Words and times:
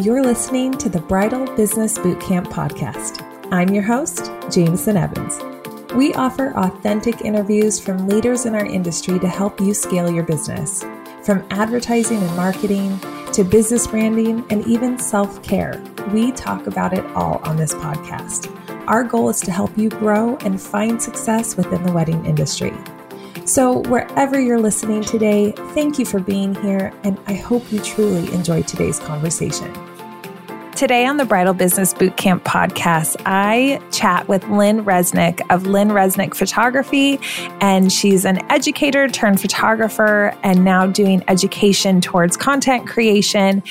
You're 0.00 0.22
listening 0.22 0.78
to 0.78 0.88
the 0.88 1.02
Bridal 1.02 1.44
Business 1.56 1.98
Bootcamp 1.98 2.46
podcast. 2.46 3.22
I'm 3.52 3.68
your 3.74 3.82
host, 3.82 4.30
Jameson 4.50 4.96
Evans. 4.96 5.38
We 5.94 6.14
offer 6.14 6.56
authentic 6.56 7.20
interviews 7.20 7.78
from 7.78 8.08
leaders 8.08 8.46
in 8.46 8.54
our 8.54 8.64
industry 8.64 9.18
to 9.18 9.28
help 9.28 9.60
you 9.60 9.74
scale 9.74 10.10
your 10.10 10.22
business. 10.22 10.82
From 11.22 11.44
advertising 11.50 12.16
and 12.16 12.34
marketing 12.34 12.98
to 13.34 13.44
business 13.44 13.86
branding 13.86 14.42
and 14.48 14.66
even 14.66 14.98
self 14.98 15.42
care, 15.42 15.82
we 16.14 16.32
talk 16.32 16.66
about 16.66 16.94
it 16.94 17.04
all 17.14 17.38
on 17.44 17.58
this 17.58 17.74
podcast. 17.74 18.50
Our 18.88 19.04
goal 19.04 19.28
is 19.28 19.40
to 19.40 19.50
help 19.50 19.76
you 19.76 19.90
grow 19.90 20.38
and 20.38 20.58
find 20.58 21.02
success 21.02 21.58
within 21.58 21.82
the 21.82 21.92
wedding 21.92 22.24
industry. 22.24 22.72
So, 23.44 23.80
wherever 23.80 24.40
you're 24.40 24.60
listening 24.60 25.02
today, 25.02 25.52
thank 25.74 25.98
you 25.98 26.06
for 26.06 26.20
being 26.20 26.54
here, 26.54 26.90
and 27.02 27.20
I 27.26 27.34
hope 27.34 27.70
you 27.70 27.80
truly 27.80 28.32
enjoyed 28.32 28.66
today's 28.66 28.98
conversation. 28.98 29.89
Today 30.80 31.04
on 31.04 31.18
the 31.18 31.26
Bridal 31.26 31.52
Business 31.52 31.92
Bootcamp 31.92 32.40
podcast, 32.40 33.20
I 33.26 33.82
chat 33.92 34.26
with 34.28 34.48
Lynne 34.48 34.82
Reznick 34.82 35.42
of 35.50 35.66
Lynne 35.66 35.90
Reznick 35.90 36.34
Photography. 36.34 37.20
And 37.60 37.92
she's 37.92 38.24
an 38.24 38.38
educator 38.50 39.06
turned 39.06 39.42
photographer 39.42 40.34
and 40.42 40.64
now 40.64 40.86
doing 40.86 41.22
education 41.28 42.00
towards 42.00 42.38
content 42.38 42.88
creation. 42.88 43.62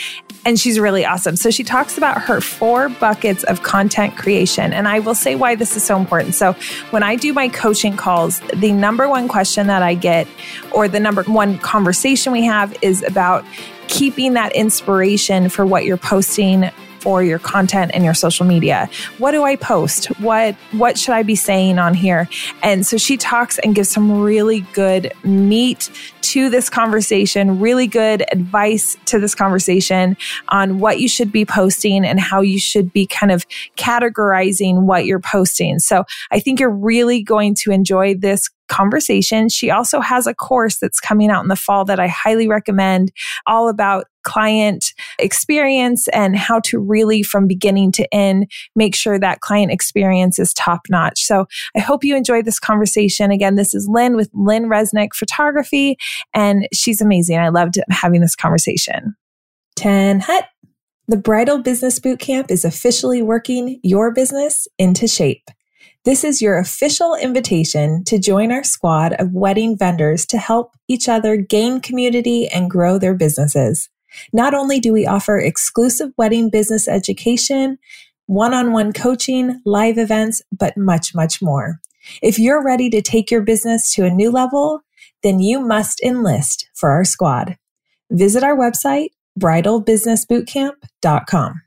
And 0.45 0.59
she's 0.59 0.80
really 0.80 1.04
awesome. 1.04 1.35
So 1.35 1.49
she 1.49 1.63
talks 1.63 1.98
about 1.98 2.22
her 2.22 2.41
four 2.41 2.90
buckets 2.90 3.44
of 3.46 3.63
content 3.63 4.16
creation. 4.16 4.71
And 4.71 4.88
I 4.88 4.99
will 4.99 5.16
say 5.16 5.34
why 5.34 5.55
this 5.55 5.76
is 5.76 5.84
so 5.84 5.98
important. 5.98 6.35
So 6.35 6.54
when 6.91 7.02
I 7.02 7.16
do 7.16 7.34
my 7.34 7.49
coaching 7.49 7.98
calls, 7.98 8.40
the 8.54 8.71
number 8.71 9.10
one 9.10 9.27
question 9.27 9.66
that 9.66 9.82
I 9.82 9.96
get, 9.96 10.27
or 10.71 10.88
the 10.88 10.99
number 10.99 11.23
one 11.23 11.57
conversation 11.57 12.32
we 12.32 12.46
have, 12.46 12.77
is 12.84 13.02
about 13.02 13.44
keeping 13.88 14.34
that 14.34 14.55
inspiration 14.55 15.49
for 15.49 15.65
what 15.65 15.85
you're 15.85 15.98
posting 15.98 16.70
for 17.02 17.24
your 17.24 17.40
content 17.40 17.92
and 17.94 18.04
your 18.04 18.14
social 18.14 18.46
media. 18.46 18.90
What 19.18 19.32
do 19.32 19.44
I 19.44 19.55
post? 19.55 20.08
What 20.20 20.55
what 20.72 20.98
should 20.98 21.14
I 21.14 21.24
be 21.24 21.36
saying 21.36 21.80
on 21.80 21.94
here? 21.94 22.30
And 22.64 22.86
so 22.86 22.98
she 22.98 23.18
talks 23.18 23.58
and 23.60 23.76
gives 23.76 23.90
some 23.90 24.22
really 24.22 24.62
good 24.74 25.12
meat 25.24 25.90
to 26.22 26.50
this 26.50 26.70
conversation, 26.70 27.60
really 27.60 27.88
good 27.88 28.24
advice 28.32 28.96
to 29.05 29.20
this 29.20 29.34
conversation 29.34 30.16
on 30.50 30.80
what 30.80 31.00
you 31.00 31.08
should 31.08 31.32
be 31.32 31.46
posting 31.46 32.05
and 32.05 32.20
how 32.20 32.42
you 32.42 32.60
should 32.60 32.94
be 32.94 33.08
kind 33.08 33.32
of 33.32 33.46
categorizing 33.77 34.84
what 34.84 35.05
you're 35.05 35.20
posting. 35.20 35.80
So 35.80 36.04
I 36.32 36.40
think 36.40 36.60
you're 36.60 36.70
really 36.70 37.24
going 37.24 37.55
to 37.55 37.72
enjoy 37.72 38.16
this 38.16 38.50
conversation. 38.70 39.49
She 39.49 39.70
also 39.70 39.99
has 39.99 40.25
a 40.27 40.34
course 40.34 40.77
that's 40.77 40.99
coming 40.99 41.29
out 41.29 41.43
in 41.43 41.49
the 41.49 41.55
fall 41.55 41.84
that 41.85 41.99
I 41.99 42.07
highly 42.07 42.48
recommend, 42.48 43.12
all 43.45 43.67
about 43.67 44.05
client 44.23 44.93
experience 45.17 46.07
and 46.09 46.37
how 46.37 46.59
to 46.62 46.79
really, 46.79 47.23
from 47.23 47.47
beginning 47.47 47.91
to 47.93 48.13
end, 48.13 48.49
make 48.75 48.95
sure 48.95 49.20
that 49.20 49.41
client 49.41 49.71
experience 49.71 50.40
is 50.40 50.53
top 50.53 50.81
notch. 50.90 51.23
So 51.23 51.45
I 51.75 51.79
hope 51.79 52.03
you 52.03 52.15
enjoyed 52.15 52.45
this 52.45 52.59
conversation. 52.59 53.31
Again, 53.31 53.55
this 53.55 53.73
is 53.73 53.87
Lynne 53.90 54.15
with 54.15 54.29
Lynne 54.34 54.65
Reznick 54.70 55.13
Photography, 55.13 55.97
and 56.34 56.67
she's 56.73 57.01
amazing. 57.01 57.37
I 57.37 57.49
loved 57.49 57.79
having 57.90 58.21
this 58.21 58.35
conversation. 58.35 59.15
10 59.77 60.20
hut. 60.21 60.45
The 61.07 61.17
Bridal 61.17 61.57
Business 61.57 61.99
Bootcamp 61.99 62.51
is 62.51 62.63
officially 62.63 63.23
working 63.23 63.79
your 63.81 64.13
business 64.13 64.67
into 64.78 65.07
shape. 65.07 65.50
This 66.06 66.24
is 66.24 66.42
your 66.42 66.58
official 66.58 67.14
invitation 67.16 68.06
to 68.06 68.19
join 68.19 68.53
our 68.53 68.64
squad 68.64 69.12
of 69.19 69.34
wedding 69.34 69.78
vendors 69.78 70.25
to 70.28 70.38
help 70.38 70.78
each 70.88 71.09
other 71.09 71.36
gain 71.36 71.81
community 71.81 72.47
and 72.47 72.69
grow 72.69 72.97
their 72.97 73.14
businesses. 73.14 73.90
Not 74.31 74.53
only 74.53 74.80
do 74.80 74.94
we 74.94 75.06
offer 75.06 75.38
exclusive 75.38 76.12
wedding 76.18 76.50
business 76.50 76.88
education, 76.88 77.78
one 78.28 78.54
on 78.54 78.72
one 78.72 78.94
coaching, 78.94 79.62
live 79.66 79.98
events, 79.98 80.42
but 80.58 80.78
much, 80.78 81.14
much 81.14 81.42
more. 81.42 81.82
If 82.22 82.40
you're 82.40 82.64
ready 82.64 82.90
to 82.92 83.02
take 83.02 83.30
your 83.30 83.42
business 83.42 83.94
to 83.96 84.06
a 84.06 84.09
new 84.09 84.32
level, 84.32 84.80
then 85.22 85.42
you 85.42 85.59
must 85.59 86.00
enlist 86.02 86.70
for 86.76 86.92
our 86.92 87.04
squad. 87.04 87.58
Visit 88.09 88.42
our 88.44 88.56
website, 88.56 89.09
bridalbusinessbootcamp.com. 89.38 91.62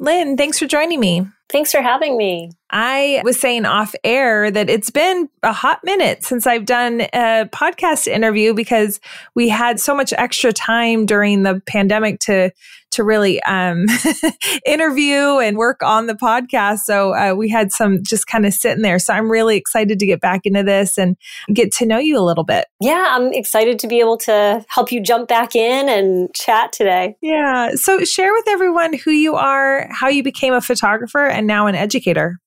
Lynne, 0.00 0.36
thanks 0.36 0.58
for 0.58 0.66
joining 0.66 0.98
me. 0.98 1.28
Thanks 1.48 1.70
for 1.70 1.82
having 1.82 2.16
me. 2.16 2.50
I 2.72 3.20
was 3.22 3.38
saying 3.38 3.66
off 3.66 3.94
air 4.02 4.50
that 4.50 4.70
it's 4.70 4.90
been 4.90 5.28
a 5.42 5.52
hot 5.52 5.80
minute 5.84 6.24
since 6.24 6.46
I've 6.46 6.64
done 6.64 7.02
a 7.12 7.48
podcast 7.52 8.08
interview 8.08 8.54
because 8.54 8.98
we 9.34 9.50
had 9.50 9.78
so 9.78 9.94
much 9.94 10.14
extra 10.14 10.52
time 10.52 11.04
during 11.04 11.42
the 11.42 11.60
pandemic 11.66 12.18
to 12.20 12.50
to 12.92 13.04
really 13.04 13.42
um, 13.44 13.86
interview 14.66 15.38
and 15.38 15.56
work 15.56 15.82
on 15.82 16.06
the 16.06 16.14
podcast. 16.14 16.80
So 16.80 17.14
uh, 17.14 17.34
we 17.34 17.48
had 17.48 17.72
some 17.72 18.02
just 18.02 18.26
kind 18.26 18.46
of 18.46 18.54
sitting 18.54 18.82
there. 18.82 18.98
So 18.98 19.14
I'm 19.14 19.30
really 19.30 19.56
excited 19.56 19.98
to 19.98 20.06
get 20.06 20.20
back 20.20 20.42
into 20.44 20.62
this 20.62 20.98
and 20.98 21.16
get 21.52 21.72
to 21.72 21.86
know 21.86 21.98
you 21.98 22.18
a 22.18 22.20
little 22.20 22.44
bit. 22.44 22.66
Yeah, 22.80 23.06
I'm 23.10 23.32
excited 23.32 23.78
to 23.80 23.86
be 23.86 24.00
able 24.00 24.18
to 24.18 24.64
help 24.68 24.92
you 24.92 25.02
jump 25.02 25.28
back 25.28 25.56
in 25.56 25.88
and 25.88 26.32
chat 26.34 26.72
today. 26.72 27.16
Yeah. 27.22 27.74
So 27.74 28.04
share 28.04 28.32
with 28.32 28.46
everyone 28.48 28.92
who 28.92 29.10
you 29.10 29.34
are, 29.34 29.88
how 29.90 30.08
you 30.08 30.22
became 30.22 30.52
a 30.52 30.60
photographer, 30.60 31.26
and 31.26 31.46
now 31.46 31.66
an 31.66 31.74
educator. 31.74 32.38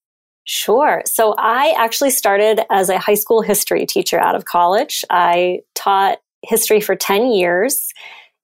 Sure. 0.46 1.02
So 1.06 1.34
I 1.38 1.74
actually 1.78 2.12
started 2.12 2.62
as 2.72 2.90
a 2.90 3.00
high 3.00 3.16
school 3.16 3.42
history 3.42 3.86
teacher 3.86 4.20
out 4.20 4.36
of 4.36 4.46
college. 4.46 5.04
I 5.10 5.62
taught 5.74 6.20
history 6.44 6.80
for 6.80 6.96
10 6.96 7.32
years. 7.32 7.92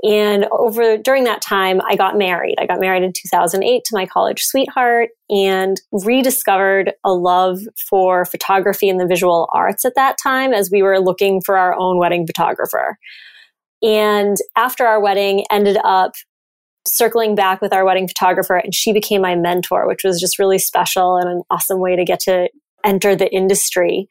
And 0.04 0.48
over 0.52 0.98
during 0.98 1.26
that 1.26 1.44
time, 1.44 1.80
I 1.88 1.96
got 1.96 2.18
married. 2.18 2.56
I 2.58 2.66
got 2.66 2.80
married 2.80 3.04
in 3.04 3.14
2008 3.14 3.84
to 3.86 3.96
my 3.96 4.08
college 4.08 4.44
sweetheart 4.44 5.10
and 5.30 5.80
rediscovered 5.92 6.94
a 7.04 7.14
love 7.14 7.60
for 7.88 8.26
photography 8.26 8.90
and 8.90 9.00
the 9.00 9.06
visual 9.06 9.48
arts 9.54 9.86
at 9.86 9.94
that 9.96 10.18
time 10.22 10.54
as 10.54 10.72
we 10.72 10.82
were 10.82 11.00
looking 11.00 11.40
for 11.40 11.56
our 11.56 11.78
own 11.78 12.00
wedding 12.00 12.26
photographer. 12.26 12.98
And 13.84 14.38
after 14.56 14.86
our 14.88 15.00
wedding, 15.00 15.46
ended 15.52 15.78
up 15.84 16.14
circling 16.86 17.36
back 17.36 17.62
with 17.62 17.74
our 17.74 17.86
wedding 17.86 18.08
photographer 18.08 18.56
and 18.56 18.74
she 18.74 18.94
became 18.94 19.22
my 19.22 19.36
mentor, 19.36 19.88
which 19.88 20.04
was 20.04 20.20
just 20.20 20.40
really 20.40 20.58
special 20.58 21.18
and 21.18 21.30
an 21.30 21.42
awesome 21.50 21.80
way 21.80 21.96
to 21.96 22.04
get 22.04 22.20
to 22.22 22.50
enter 22.84 23.16
the 23.16 23.32
industry. 23.34 24.08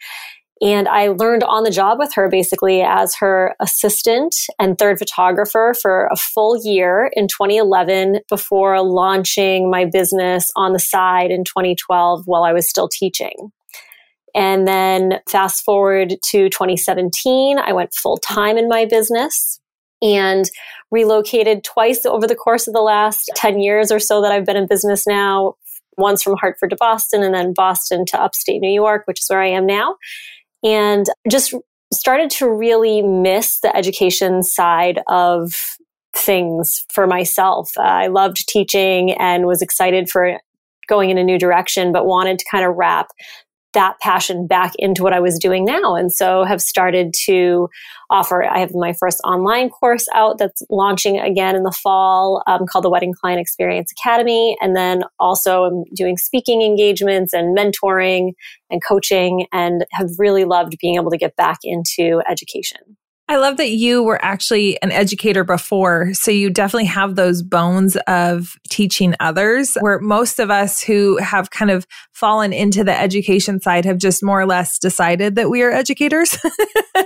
And 0.63 0.89
I 0.89 1.09
learned 1.09 1.43
on 1.43 1.65
the 1.65 1.71
job 1.71 1.99
with 1.99 2.13
her 2.15 2.29
basically 2.29 2.83
as 2.83 3.15
her 3.17 3.55
assistant 3.61 4.37
and 4.59 4.77
third 4.77 4.99
photographer 4.99 5.75
for 5.81 6.07
a 6.13 6.17
full 6.17 6.63
year 6.63 7.11
in 7.15 7.29
2011 7.29 8.21
before 8.29 8.83
launching 8.83 9.71
my 9.71 9.87
business 9.87 10.51
on 10.57 10.75
the 10.75 10.79
side 10.79 11.31
in 11.31 11.45
2012 11.45 12.23
while 12.27 12.45
I 12.45 12.53
was 12.53 12.69
still 12.69 12.89
teaching. 12.89 13.51
And 14.35 14.69
then 14.69 15.21
fast 15.29 15.65
forward 15.65 16.11
to 16.11 16.51
2017, 16.51 17.59
I 17.59 17.73
went 17.73 17.95
full 17.95 18.19
time 18.19 18.59
in 18.59 18.69
my 18.69 18.85
business 18.85 19.61
and 20.03 20.51
relocated 20.91 21.65
twice 21.65 22.05
over 22.05 22.27
the 22.27 22.35
course 22.35 22.67
of 22.67 22.75
the 22.75 22.81
last 22.81 23.31
10 23.37 23.61
years 23.61 23.93
or 23.93 23.99
so 23.99 24.21
that 24.23 24.33
I've 24.33 24.47
been 24.47 24.57
in 24.57 24.67
business 24.67 25.07
now. 25.07 25.55
Once 25.97 26.23
from 26.23 26.37
Hartford 26.37 26.71
to 26.71 26.77
Boston 26.77 27.23
and 27.23 27.35
then 27.35 27.53
Boston 27.53 28.07
to 28.07 28.21
upstate 28.21 28.61
New 28.61 28.71
York, 28.71 29.03
which 29.07 29.21
is 29.21 29.29
where 29.29 29.41
I 29.41 29.49
am 29.49 29.67
now. 29.67 29.97
And 30.65 31.07
just 31.29 31.55
started 31.93 32.31
to 32.31 32.49
really 32.49 33.03
miss 33.03 33.61
the 33.61 33.75
education 33.77 34.43
side 34.43 35.01
of 35.09 35.77
things 36.15 36.85
for 36.93 37.07
myself. 37.07 37.71
I 37.79 38.07
loved 38.07 38.49
teaching 38.49 39.13
and 39.13 39.47
was 39.47 39.63
excited 39.63 40.09
for 40.09 40.39
going 40.89 41.11
in 41.11 41.19
a 41.19 41.25
new 41.25 41.39
direction, 41.39 41.93
but 41.93 42.07
wanted 42.07 42.39
to 42.39 42.45
kind 42.51 42.65
of 42.65 42.77
wrap 42.77 43.09
that 43.73 43.99
passion 44.01 44.47
back 44.47 44.73
into 44.79 45.03
what 45.03 45.13
I 45.13 45.21
was 45.21 45.39
doing 45.39 45.65
now. 45.65 45.95
And 45.95 46.13
so 46.13 46.45
have 46.45 46.61
started 46.61 47.15
to 47.27 47.69
offer, 48.11 48.45
I 48.45 48.59
have 48.59 48.75
my 48.75 48.93
first 48.93 49.21
online 49.25 49.71
course 49.71 50.07
out 50.15 50.39
that's 50.39 50.63
launching 50.71 51.19
again 51.21 51.55
in 51.55 51.63
the 51.63 51.73
fall 51.73 52.43
um, 52.47 52.67
called 52.67 52.85
the 52.85 52.91
Wedding 52.91 53.15
Client 53.15 53.41
Experience 53.41 53.93
Academy. 53.93 54.57
And 54.61 54.75
then 54.75 55.05
also 55.19 55.65
I'm 55.65 55.85
doing 55.95 56.17
speaking 56.17 56.63
engagements 56.63 57.33
and 57.33 57.57
mentoring 57.57 58.33
and 58.71 58.83
coaching 58.85 59.47
and 59.53 59.85
have 59.93 60.11
really 60.19 60.45
loved 60.45 60.77
being 60.81 60.97
able 60.97 61.11
to 61.11 61.19
get 61.19 61.37
back 61.37 61.59
into 61.63 62.23
education. 62.29 62.97
I 63.31 63.37
love 63.37 63.59
that 63.59 63.71
you 63.71 64.03
were 64.03 64.19
actually 64.25 64.83
an 64.83 64.91
educator 64.91 65.45
before. 65.45 66.13
So 66.15 66.33
you 66.33 66.51
definitely 66.51 66.87
have 66.87 67.15
those 67.15 67.43
bones 67.43 67.97
of 68.09 68.57
teaching 68.69 69.15
others, 69.21 69.77
where 69.79 70.01
most 70.01 70.41
of 70.41 70.51
us 70.51 70.83
who 70.83 71.17
have 71.19 71.51
kind 71.51 71.71
of 71.71 71.87
fallen 72.13 72.53
into 72.53 72.83
the 72.83 73.01
education 73.01 73.61
side 73.61 73.85
have 73.85 73.99
just 73.99 74.25
more 74.25 74.41
or 74.41 74.47
less 74.47 74.81
decided 74.81 75.37
that 75.37 75.49
we 75.49 75.63
are 75.63 75.71
educators. 75.71 76.39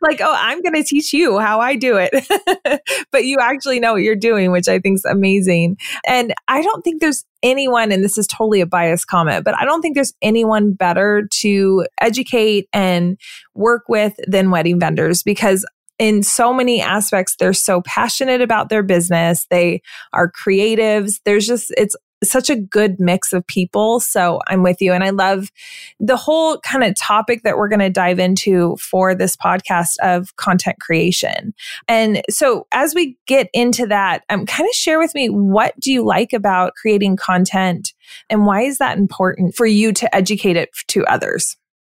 like, 0.00 0.20
oh, 0.20 0.36
I'm 0.38 0.62
going 0.62 0.76
to 0.76 0.84
teach 0.84 1.12
you 1.12 1.40
how 1.40 1.58
I 1.58 1.74
do 1.74 1.96
it. 1.98 2.80
but 3.10 3.24
you 3.24 3.38
actually 3.40 3.80
know 3.80 3.94
what 3.94 4.02
you're 4.02 4.14
doing, 4.14 4.52
which 4.52 4.68
I 4.68 4.78
think 4.78 4.98
is 4.98 5.04
amazing. 5.04 5.76
And 6.06 6.34
I 6.46 6.62
don't 6.62 6.82
think 6.82 7.00
there's 7.00 7.24
anyone, 7.44 7.92
and 7.92 8.02
this 8.02 8.18
is 8.18 8.26
totally 8.26 8.60
a 8.60 8.66
biased 8.66 9.06
comment, 9.06 9.44
but 9.44 9.56
I 9.56 9.64
don't 9.64 9.82
think 9.82 9.94
there's 9.94 10.14
anyone 10.22 10.72
better 10.72 11.28
to 11.42 11.86
educate 12.00 12.68
and 12.72 13.16
work 13.54 13.82
with 13.88 14.14
than 14.26 14.50
wedding 14.50 14.80
vendors 14.80 15.22
because 15.22 15.64
in 16.00 16.24
so 16.24 16.52
many 16.52 16.80
aspects, 16.80 17.36
they're 17.38 17.52
so 17.52 17.80
passionate 17.82 18.40
about 18.40 18.68
their 18.68 18.82
business. 18.82 19.46
They 19.48 19.80
are 20.12 20.32
creatives. 20.32 21.20
There's 21.24 21.46
just, 21.46 21.72
it's 21.76 21.94
such 22.30 22.50
a 22.50 22.56
good 22.56 22.98
mix 22.98 23.32
of 23.32 23.46
people. 23.46 24.00
So 24.00 24.40
I'm 24.48 24.62
with 24.62 24.80
you. 24.80 24.92
And 24.92 25.04
I 25.04 25.10
love 25.10 25.50
the 26.00 26.16
whole 26.16 26.58
kind 26.60 26.84
of 26.84 26.94
topic 26.98 27.42
that 27.42 27.56
we're 27.56 27.68
going 27.68 27.80
to 27.80 27.90
dive 27.90 28.18
into 28.18 28.76
for 28.76 29.14
this 29.14 29.36
podcast 29.36 29.98
of 30.02 30.34
content 30.36 30.80
creation. 30.80 31.54
And 31.88 32.22
so 32.30 32.66
as 32.72 32.94
we 32.94 33.16
get 33.26 33.48
into 33.52 33.86
that, 33.86 34.22
um, 34.30 34.46
kind 34.46 34.68
of 34.68 34.74
share 34.74 34.98
with 34.98 35.14
me 35.14 35.28
what 35.28 35.78
do 35.80 35.92
you 35.92 36.04
like 36.04 36.32
about 36.32 36.74
creating 36.74 37.16
content 37.16 37.92
and 38.30 38.46
why 38.46 38.62
is 38.62 38.78
that 38.78 38.98
important 38.98 39.54
for 39.54 39.66
you 39.66 39.92
to 39.92 40.14
educate 40.14 40.56
it 40.56 40.70
to 40.88 41.04
others? 41.06 41.56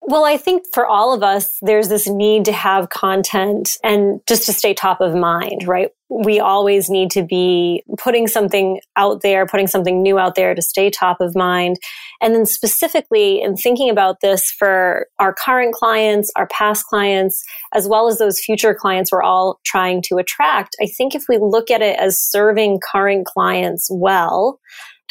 Well, 0.06 0.27
I 0.27 0.37
think 0.37 0.65
for 0.75 0.87
all 0.87 1.15
of 1.15 1.23
us, 1.23 1.56
there's 1.62 1.89
this 1.89 2.06
need 2.06 2.45
to 2.45 2.53
have 2.53 2.91
content 2.91 3.79
and 3.83 4.21
just 4.29 4.45
to 4.47 4.53
stay 4.53 4.75
top 4.75 5.01
of 5.01 5.15
mind, 5.15 5.67
right? 5.67 5.93
We 6.11 6.41
always 6.41 6.91
need 6.91 7.11
to 7.12 7.23
be 7.23 7.83
putting 7.99 8.29
something 8.29 8.81
out 8.97 9.23
there, 9.23 9.47
putting 9.47 9.67
something 9.67 10.03
new 10.03 10.19
out 10.19 10.35
there 10.35 10.55
to 10.55 10.61
stay 10.61 10.91
top 10.91 11.23
of 11.23 11.35
mind. 11.35 11.79
And 12.21 12.35
then 12.35 12.45
specifically 12.45 13.41
in 13.41 13.56
thinking 13.56 13.89
about 13.89 14.21
this 14.21 14.51
for 14.51 15.06
our 15.19 15.33
current 15.33 15.75
clients, 15.75 16.31
our 16.37 16.49
past 16.49 16.85
clients, 16.85 17.43
as 17.73 17.89
well 17.89 18.07
as 18.07 18.19
those 18.19 18.39
future 18.39 18.75
clients 18.75 19.11
we're 19.11 19.23
all 19.23 19.59
trying 19.65 20.03
to 20.03 20.17
attract, 20.17 20.77
I 20.83 20.87
think 20.87 21.15
if 21.15 21.25
we 21.31 21.39
look 21.39 21.71
at 21.71 21.81
it 21.81 21.99
as 21.99 22.21
serving 22.21 22.81
current 22.93 23.25
clients 23.27 23.89
well, 23.91 24.61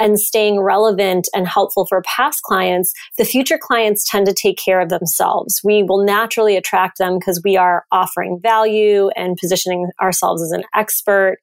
and 0.04 0.20
staying 0.20 0.60
relevant 0.60 1.30
and 1.34 1.48
helpful 1.48 1.86
for 1.86 2.02
past 2.02 2.42
clients, 2.44 2.92
the 3.18 3.24
future 3.24 3.58
clients 3.58 4.08
tend 4.08 4.26
to 4.26 4.34
take 4.34 4.58
care 4.58 4.82
of 4.82 4.90
themselves. 4.90 5.62
We 5.64 5.82
will 5.82 6.04
naturally 6.04 6.58
attract 6.58 6.98
them 6.98 7.20
because 7.20 7.42
we 7.42 7.56
are 7.56 7.86
offering 7.90 8.38
value 8.42 9.08
and 9.16 9.38
positioning 9.38 9.90
ourselves 10.02 10.44
as 10.44 10.52
an 10.52 10.64
expert 10.76 11.38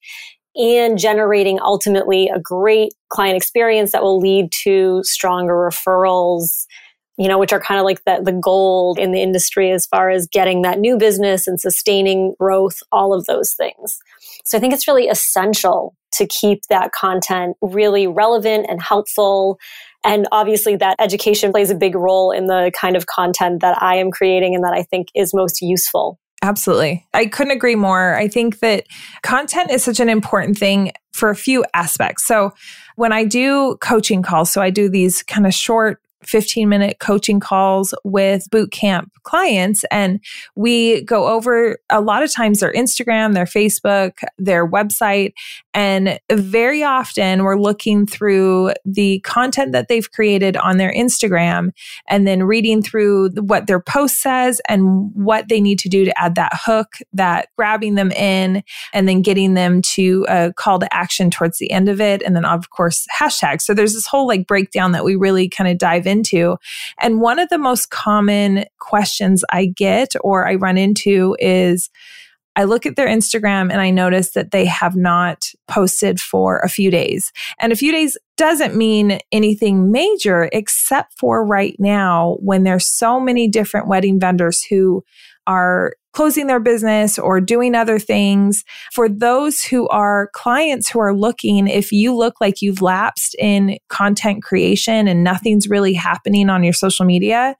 and 0.57 0.99
generating 0.99 1.59
ultimately 1.63 2.29
a 2.29 2.39
great 2.39 2.93
client 3.09 3.37
experience 3.37 3.93
that 3.93 4.03
will 4.03 4.19
lead 4.19 4.53
to 4.65 5.01
stronger 5.05 5.55
referrals 5.55 6.67
you 7.21 7.29
know, 7.29 7.39
which 7.39 7.53
are 7.53 7.61
kind 7.61 7.79
of 7.79 7.85
like 7.85 8.03
the, 8.05 8.23
the 8.25 8.33
gold 8.33 8.99
in 8.99 9.13
the 9.13 9.21
industry 9.21 9.71
as 9.73 9.85
far 9.85 10.09
as 10.09 10.27
getting 10.27 10.63
that 10.63 10.79
new 10.79 10.97
business 10.97 11.47
and 11.47 11.61
sustaining 11.61 12.35
growth, 12.41 12.79
all 12.91 13.13
of 13.13 13.27
those 13.27 13.53
things. 13.53 13.99
So 14.47 14.59
I 14.59 14.61
think 14.61 14.73
it's 14.75 14.89
really 14.89 15.09
essential 15.09 15.95
to 16.13 16.27
keep 16.27 16.63
that 16.69 16.93
content 16.93 17.57
really 17.63 18.07
relevant 18.07 18.67
and 18.69 18.83
helpful. 18.83 19.59
And 20.05 20.27
obviously, 20.33 20.77
that 20.77 20.97
education 20.99 21.53
plays 21.53 21.71
a 21.71 21.75
big 21.75 21.95
role 21.95 22.31
in 22.31 22.47
the 22.47 22.73
kind 22.79 22.97
of 22.97 23.07
content 23.07 23.61
that 23.61 23.81
I 23.83 23.97
am 23.97 24.11
creating 24.11 24.55
and 24.55 24.65
that 24.65 24.73
I 24.73 24.83
think 24.83 25.09
is 25.15 25.35
most 25.35 25.61
useful. 25.61 26.19
Absolutely. 26.43 27.07
I 27.13 27.27
couldn't 27.27 27.53
agree 27.53 27.75
more. 27.75 28.17
I 28.17 28.27
think 28.27 28.61
that 28.61 28.87
content 29.23 29.71
is 29.71 29.85
such 29.85 30.01
an 30.01 30.09
important 30.09 30.57
thing 30.57 30.93
for 31.13 31.29
a 31.29 31.37
few 31.37 31.65
aspects. 31.75 32.27
So, 32.27 32.53
when 32.97 33.13
I 33.13 33.25
do 33.25 33.77
coaching 33.81 34.23
calls, 34.23 34.51
so 34.51 34.61
I 34.61 34.71
do 34.71 34.89
these 34.89 35.23
kind 35.23 35.47
of 35.47 35.55
short 35.55 36.01
15 36.23 36.69
minute 36.69 36.99
coaching 37.01 37.41
calls 37.41 37.95
with 38.05 38.49
boot 38.51 38.71
camp 38.73 39.13
clients. 39.23 39.85
And 39.91 40.21
we 40.55 41.03
go 41.03 41.29
over 41.29 41.79
a 41.91 42.01
lot 42.01 42.23
of 42.23 42.33
times 42.33 42.61
their 42.61 42.73
Instagram, 42.73 43.35
their 43.35 43.45
Facebook, 43.45 44.13
their 44.39 44.67
website. 44.67 45.33
And 45.73 46.19
very 46.31 46.83
often 46.83 47.45
we're 47.45 47.59
looking 47.59 48.07
through 48.07 48.73
the 48.85 49.21
content 49.21 49.73
that 49.73 49.89
they've 49.89 50.11
created 50.11 50.57
on 50.57 50.79
their 50.79 50.93
Instagram 50.93 51.71
and 52.09 52.27
then 52.27 52.43
reading 52.43 52.83
through 52.83 53.31
what 53.31 53.67
their 53.67 53.81
post 53.81 54.21
says 54.21 54.61
and 54.69 55.13
what 55.15 55.49
they 55.49 55.61
need 55.61 55.79
to 55.81 55.89
do 55.89 56.05
to 56.05 56.21
add 56.21 56.35
that 56.35 56.53
hook, 56.55 56.95
that 57.13 57.49
grabbing 57.57 57.95
them 57.95 58.11
in 58.13 58.65
and 58.93 59.09
then 59.09 59.23
getting 59.23 59.55
them 59.55 59.81
to 59.83 60.27
a 60.29 60.53
call 60.53 60.81
to 60.81 60.93
action 60.93 61.31
towards 61.31 61.59
the 61.59 61.71
end 61.71 61.89
of 61.89 62.01
it. 62.01 62.23
And 62.23 62.35
then, 62.35 62.45
of 62.45 62.71
course, 62.71 63.07
hashtags. 63.17 63.63
So 63.63 63.73
there's 63.73 63.95
this 63.95 64.07
whole 64.07 64.27
like 64.27 64.47
breakdown 64.47 64.93
that 64.93 65.05
we 65.05 65.15
really 65.15 65.49
kind 65.49 65.71
of 65.71 65.79
dive 65.79 66.07
into. 66.07 66.57
And 67.01 67.21
one 67.21 67.39
of 67.39 67.49
the 67.49 67.59
most 67.59 67.91
common 67.91 68.65
questions 68.81 69.45
I 69.51 69.67
get 69.67 70.15
or 70.23 70.49
I 70.49 70.57
run 70.57 70.77
into 70.79 71.37
is, 71.39 71.91
I 72.61 72.65
look 72.65 72.85
at 72.85 72.97
their 72.97 73.09
Instagram 73.09 73.73
and 73.73 73.81
I 73.81 73.89
notice 73.89 74.33
that 74.33 74.51
they 74.51 74.67
have 74.67 74.95
not 74.95 75.47
posted 75.67 76.21
for 76.21 76.59
a 76.59 76.69
few 76.69 76.91
days. 76.91 77.33
And 77.59 77.73
a 77.73 77.77
few 77.77 77.91
days 77.91 78.19
doesn't 78.37 78.77
mean 78.77 79.19
anything 79.33 79.91
major, 79.91 80.51
except 80.53 81.19
for 81.19 81.43
right 81.43 81.75
now 81.79 82.37
when 82.41 82.65
there's 82.65 82.87
so 82.87 83.19
many 83.19 83.49
different 83.49 83.89
wedding 83.89 84.21
vendors 84.21 84.63
who 84.63 85.03
are 85.47 85.95
closing 86.13 86.49
their 86.49 86.61
business 86.61 87.19
or 87.19 87.41
doing 87.41 87.75
other 87.75 87.99
things. 87.99 88.63
For 88.93 89.09
those 89.09 89.63
who 89.63 89.89
are 89.89 90.29
clients 90.35 90.91
who 90.91 90.99
are 90.99 91.15
looking, 91.15 91.67
if 91.67 91.93
you 91.93 92.15
look 92.15 92.43
like 92.43 92.61
you've 92.61 92.83
lapsed 92.83 93.37
in 93.39 93.79
content 93.89 94.43
creation 94.43 95.09
and 95.09 95.25
nothing's 95.25 95.69
really 95.69 95.95
happening 95.95 96.51
on 96.51 96.63
your 96.63 96.75
social 96.75 97.07
media, 97.07 97.57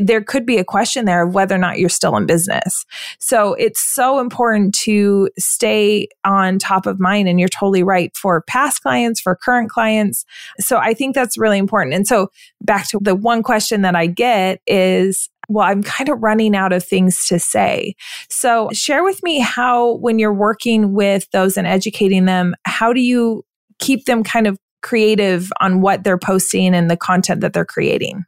there 0.00 0.22
could 0.22 0.46
be 0.46 0.58
a 0.58 0.64
question 0.64 1.04
there 1.04 1.26
of 1.26 1.34
whether 1.34 1.54
or 1.54 1.58
not 1.58 1.78
you're 1.78 1.88
still 1.88 2.16
in 2.16 2.26
business. 2.26 2.84
So 3.18 3.54
it's 3.54 3.80
so 3.80 4.20
important 4.20 4.74
to 4.80 5.28
stay 5.38 6.08
on 6.24 6.58
top 6.58 6.86
of 6.86 7.00
mind. 7.00 7.28
And 7.28 7.38
you're 7.38 7.48
totally 7.48 7.82
right 7.82 8.14
for 8.16 8.42
past 8.42 8.82
clients, 8.82 9.20
for 9.20 9.36
current 9.36 9.70
clients. 9.70 10.24
So 10.58 10.78
I 10.78 10.94
think 10.94 11.14
that's 11.14 11.38
really 11.38 11.58
important. 11.58 11.94
And 11.94 12.06
so 12.06 12.28
back 12.62 12.88
to 12.88 12.98
the 13.00 13.14
one 13.14 13.42
question 13.42 13.82
that 13.82 13.94
I 13.94 14.06
get 14.06 14.60
is, 14.66 15.28
well, 15.48 15.66
I'm 15.66 15.82
kind 15.82 16.10
of 16.10 16.22
running 16.22 16.54
out 16.54 16.72
of 16.72 16.84
things 16.84 17.24
to 17.26 17.38
say. 17.38 17.94
So 18.28 18.68
share 18.72 19.02
with 19.02 19.22
me 19.22 19.38
how, 19.38 19.94
when 19.96 20.18
you're 20.18 20.34
working 20.34 20.92
with 20.92 21.30
those 21.30 21.56
and 21.56 21.66
educating 21.66 22.26
them, 22.26 22.54
how 22.64 22.92
do 22.92 23.00
you 23.00 23.44
keep 23.78 24.04
them 24.04 24.22
kind 24.22 24.46
of 24.46 24.58
creative 24.82 25.50
on 25.60 25.80
what 25.80 26.04
they're 26.04 26.18
posting 26.18 26.74
and 26.74 26.90
the 26.90 26.96
content 26.96 27.40
that 27.40 27.54
they're 27.54 27.64
creating? 27.64 28.24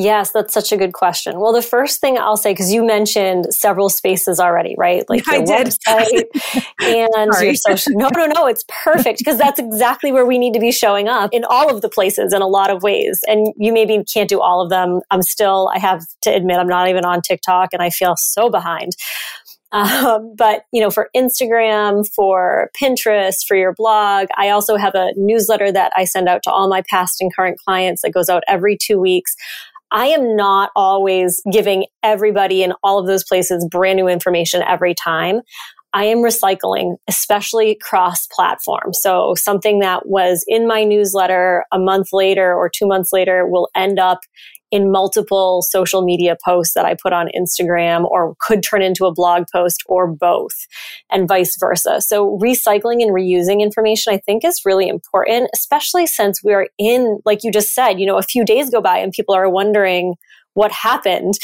Yes, 0.00 0.30
that's 0.30 0.54
such 0.54 0.70
a 0.70 0.76
good 0.76 0.92
question. 0.92 1.40
Well, 1.40 1.52
the 1.52 1.60
first 1.60 2.00
thing 2.00 2.18
I'll 2.18 2.36
say, 2.36 2.52
because 2.52 2.72
you 2.72 2.86
mentioned 2.86 3.52
several 3.52 3.88
spaces 3.88 4.38
already, 4.38 4.76
right? 4.78 5.04
Like 5.08 5.24
I 5.28 5.40
did. 5.40 5.66
website 5.66 6.64
and 6.80 7.32
your 7.42 7.54
social. 7.56 7.94
No, 7.96 8.08
no, 8.14 8.26
no, 8.26 8.46
it's 8.46 8.64
perfect 8.68 9.18
because 9.18 9.38
that's 9.38 9.58
exactly 9.58 10.12
where 10.12 10.24
we 10.24 10.38
need 10.38 10.54
to 10.54 10.60
be 10.60 10.70
showing 10.70 11.08
up 11.08 11.30
in 11.32 11.44
all 11.44 11.74
of 11.74 11.82
the 11.82 11.88
places 11.88 12.32
in 12.32 12.40
a 12.40 12.46
lot 12.46 12.70
of 12.70 12.84
ways. 12.84 13.18
And 13.26 13.52
you 13.56 13.72
maybe 13.72 14.04
can't 14.04 14.28
do 14.28 14.40
all 14.40 14.62
of 14.62 14.70
them. 14.70 15.00
I'm 15.10 15.22
still, 15.22 15.68
I 15.74 15.80
have 15.80 16.04
to 16.22 16.30
admit, 16.30 16.58
I'm 16.58 16.68
not 16.68 16.88
even 16.88 17.04
on 17.04 17.20
TikTok 17.20 17.70
and 17.72 17.82
I 17.82 17.90
feel 17.90 18.14
so 18.16 18.48
behind. 18.48 18.92
Um, 19.70 20.34
but 20.36 20.62
you 20.72 20.80
know, 20.80 20.90
for 20.90 21.10
Instagram, 21.14 22.08
for 22.14 22.70
Pinterest, 22.80 23.46
for 23.46 23.56
your 23.56 23.74
blog, 23.74 24.28
I 24.36 24.48
also 24.48 24.76
have 24.76 24.94
a 24.94 25.12
newsletter 25.16 25.70
that 25.72 25.92
I 25.96 26.04
send 26.04 26.28
out 26.28 26.42
to 26.44 26.50
all 26.50 26.68
my 26.68 26.82
past 26.88 27.20
and 27.20 27.34
current 27.34 27.58
clients 27.64 28.02
that 28.02 28.12
goes 28.12 28.28
out 28.28 28.42
every 28.48 28.78
two 28.80 28.98
weeks. 28.98 29.34
I 29.90 30.06
am 30.06 30.36
not 30.36 30.70
always 30.76 31.40
giving 31.50 31.86
everybody 32.02 32.62
in 32.62 32.72
all 32.82 32.98
of 32.98 33.06
those 33.06 33.24
places 33.24 33.66
brand 33.70 33.96
new 33.96 34.08
information 34.08 34.62
every 34.62 34.94
time. 34.94 35.40
I 35.94 36.04
am 36.04 36.18
recycling, 36.18 36.96
especially 37.08 37.78
cross 37.80 38.26
platform. 38.26 38.92
So 38.92 39.34
something 39.36 39.78
that 39.78 40.06
was 40.06 40.44
in 40.46 40.66
my 40.66 40.84
newsletter 40.84 41.64
a 41.72 41.78
month 41.78 42.08
later 42.12 42.54
or 42.54 42.68
two 42.68 42.86
months 42.86 43.10
later 43.12 43.46
will 43.46 43.68
end 43.74 43.98
up 43.98 44.20
in 44.70 44.90
multiple 44.90 45.62
social 45.62 46.02
media 46.02 46.36
posts 46.44 46.74
that 46.74 46.84
I 46.84 46.94
put 47.00 47.12
on 47.12 47.28
Instagram 47.36 48.04
or 48.04 48.34
could 48.40 48.62
turn 48.62 48.82
into 48.82 49.06
a 49.06 49.12
blog 49.12 49.44
post 49.52 49.82
or 49.86 50.06
both 50.06 50.54
and 51.10 51.26
vice 51.26 51.56
versa. 51.58 52.00
So 52.00 52.38
recycling 52.42 53.02
and 53.02 53.12
reusing 53.12 53.60
information 53.60 54.12
I 54.12 54.18
think 54.18 54.44
is 54.44 54.62
really 54.64 54.88
important, 54.88 55.50
especially 55.54 56.06
since 56.06 56.42
we're 56.42 56.68
in, 56.78 57.20
like 57.24 57.44
you 57.44 57.50
just 57.50 57.74
said, 57.74 57.94
you 57.94 58.06
know, 58.06 58.18
a 58.18 58.22
few 58.22 58.44
days 58.44 58.70
go 58.70 58.80
by 58.80 58.98
and 58.98 59.12
people 59.12 59.34
are 59.34 59.48
wondering 59.48 60.14
what 60.54 60.72
happened 60.72 61.34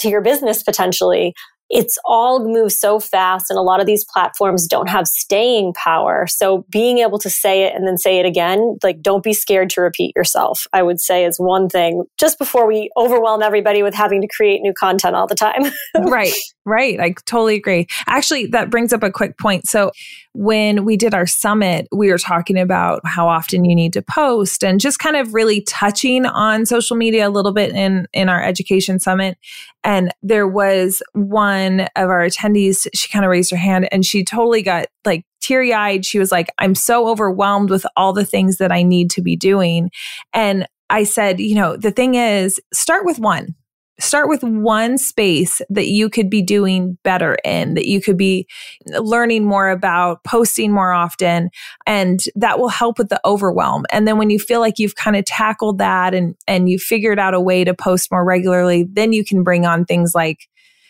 to 0.00 0.08
your 0.08 0.20
business 0.20 0.62
potentially 0.62 1.34
it's 1.70 1.98
all 2.04 2.44
moves 2.44 2.78
so 2.78 2.98
fast 2.98 3.50
and 3.50 3.58
a 3.58 3.62
lot 3.62 3.80
of 3.80 3.86
these 3.86 4.04
platforms 4.04 4.66
don't 4.66 4.88
have 4.88 5.06
staying 5.06 5.74
power. 5.74 6.26
So 6.26 6.64
being 6.70 6.98
able 6.98 7.18
to 7.18 7.30
say 7.30 7.64
it 7.64 7.74
and 7.74 7.86
then 7.86 7.98
say 7.98 8.18
it 8.18 8.26
again, 8.26 8.78
like 8.82 9.02
don't 9.02 9.22
be 9.22 9.32
scared 9.32 9.70
to 9.70 9.80
repeat 9.80 10.14
yourself, 10.16 10.66
I 10.72 10.82
would 10.82 11.00
say 11.00 11.24
is 11.24 11.38
one 11.38 11.68
thing 11.68 12.04
just 12.18 12.38
before 12.38 12.66
we 12.66 12.90
overwhelm 12.96 13.42
everybody 13.42 13.82
with 13.82 13.94
having 13.94 14.22
to 14.22 14.28
create 14.28 14.62
new 14.62 14.72
content 14.72 15.14
all 15.14 15.26
the 15.26 15.34
time. 15.34 15.64
right. 16.08 16.32
Right. 16.64 17.00
I 17.00 17.14
totally 17.24 17.56
agree. 17.56 17.86
Actually, 18.06 18.46
that 18.48 18.70
brings 18.70 18.92
up 18.92 19.02
a 19.02 19.10
quick 19.10 19.38
point. 19.38 19.66
So 19.66 19.90
when 20.34 20.84
we 20.84 20.96
did 20.96 21.14
our 21.14 21.26
summit, 21.26 21.88
we 21.90 22.10
were 22.10 22.18
talking 22.18 22.58
about 22.58 23.00
how 23.04 23.26
often 23.26 23.64
you 23.64 23.74
need 23.74 23.92
to 23.94 24.02
post 24.02 24.62
and 24.62 24.78
just 24.78 24.98
kind 24.98 25.16
of 25.16 25.32
really 25.32 25.62
touching 25.62 26.26
on 26.26 26.66
social 26.66 26.96
media 26.96 27.26
a 27.26 27.30
little 27.30 27.52
bit 27.52 27.72
in, 27.74 28.06
in 28.12 28.28
our 28.28 28.42
education 28.42 29.00
summit. 29.00 29.38
And 29.88 30.12
there 30.22 30.46
was 30.46 31.02
one 31.14 31.88
of 31.96 32.10
our 32.10 32.26
attendees, 32.26 32.86
she 32.92 33.08
kind 33.08 33.24
of 33.24 33.30
raised 33.30 33.50
her 33.52 33.56
hand 33.56 33.88
and 33.90 34.04
she 34.04 34.22
totally 34.22 34.60
got 34.60 34.88
like 35.06 35.24
teary 35.40 35.72
eyed. 35.72 36.04
She 36.04 36.18
was 36.18 36.30
like, 36.30 36.50
I'm 36.58 36.74
so 36.74 37.08
overwhelmed 37.08 37.70
with 37.70 37.86
all 37.96 38.12
the 38.12 38.26
things 38.26 38.58
that 38.58 38.70
I 38.70 38.82
need 38.82 39.10
to 39.12 39.22
be 39.22 39.34
doing. 39.34 39.90
And 40.34 40.66
I 40.90 41.04
said, 41.04 41.40
you 41.40 41.54
know, 41.54 41.74
the 41.74 41.90
thing 41.90 42.16
is, 42.16 42.60
start 42.74 43.06
with 43.06 43.18
one 43.18 43.54
start 44.00 44.28
with 44.28 44.42
one 44.42 44.96
space 44.96 45.60
that 45.70 45.88
you 45.88 46.08
could 46.08 46.30
be 46.30 46.42
doing 46.42 46.96
better 47.02 47.36
in, 47.44 47.74
that 47.74 47.86
you 47.86 48.00
could 48.00 48.16
be 48.16 48.46
learning 48.86 49.44
more 49.44 49.70
about, 49.70 50.22
posting 50.24 50.72
more 50.72 50.92
often, 50.92 51.50
and 51.86 52.20
that 52.36 52.58
will 52.58 52.68
help 52.68 52.98
with 52.98 53.08
the 53.08 53.20
overwhelm. 53.24 53.84
And 53.90 54.06
then 54.06 54.18
when 54.18 54.30
you 54.30 54.38
feel 54.38 54.60
like 54.60 54.78
you've 54.78 54.94
kind 54.94 55.16
of 55.16 55.24
tackled 55.24 55.78
that 55.78 56.14
and 56.14 56.34
and 56.46 56.70
you 56.70 56.78
figured 56.78 57.18
out 57.18 57.34
a 57.34 57.40
way 57.40 57.64
to 57.64 57.74
post 57.74 58.10
more 58.10 58.24
regularly, 58.24 58.86
then 58.90 59.12
you 59.12 59.24
can 59.24 59.42
bring 59.42 59.66
on 59.66 59.84
things 59.84 60.14
like 60.14 60.48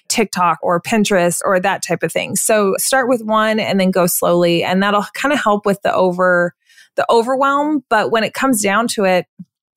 TikTok 0.09 0.59
or 0.63 0.81
Pinterest 0.81 1.41
or 1.45 1.61
that 1.61 1.83
type 1.83 2.03
of 2.03 2.13
thing. 2.13 2.37
So 2.37 2.75
start 2.79 3.09
with 3.09 3.23
one 3.23 3.61
and 3.61 3.79
then 3.79 3.91
go 3.91 4.07
slowly 4.07 4.65
and 4.65 4.83
that'll 4.83 5.05
kind 5.15 5.33
of 5.33 5.41
help 5.41 5.67
with 5.67 5.81
the 5.83 5.95
over 5.95 6.55
the 6.97 7.07
overwhelm, 7.11 7.85
but 7.89 8.11
when 8.11 8.25
it 8.25 8.35
comes 8.35 8.61
down 8.61 8.89
to 8.89 9.05
it, 9.05 9.27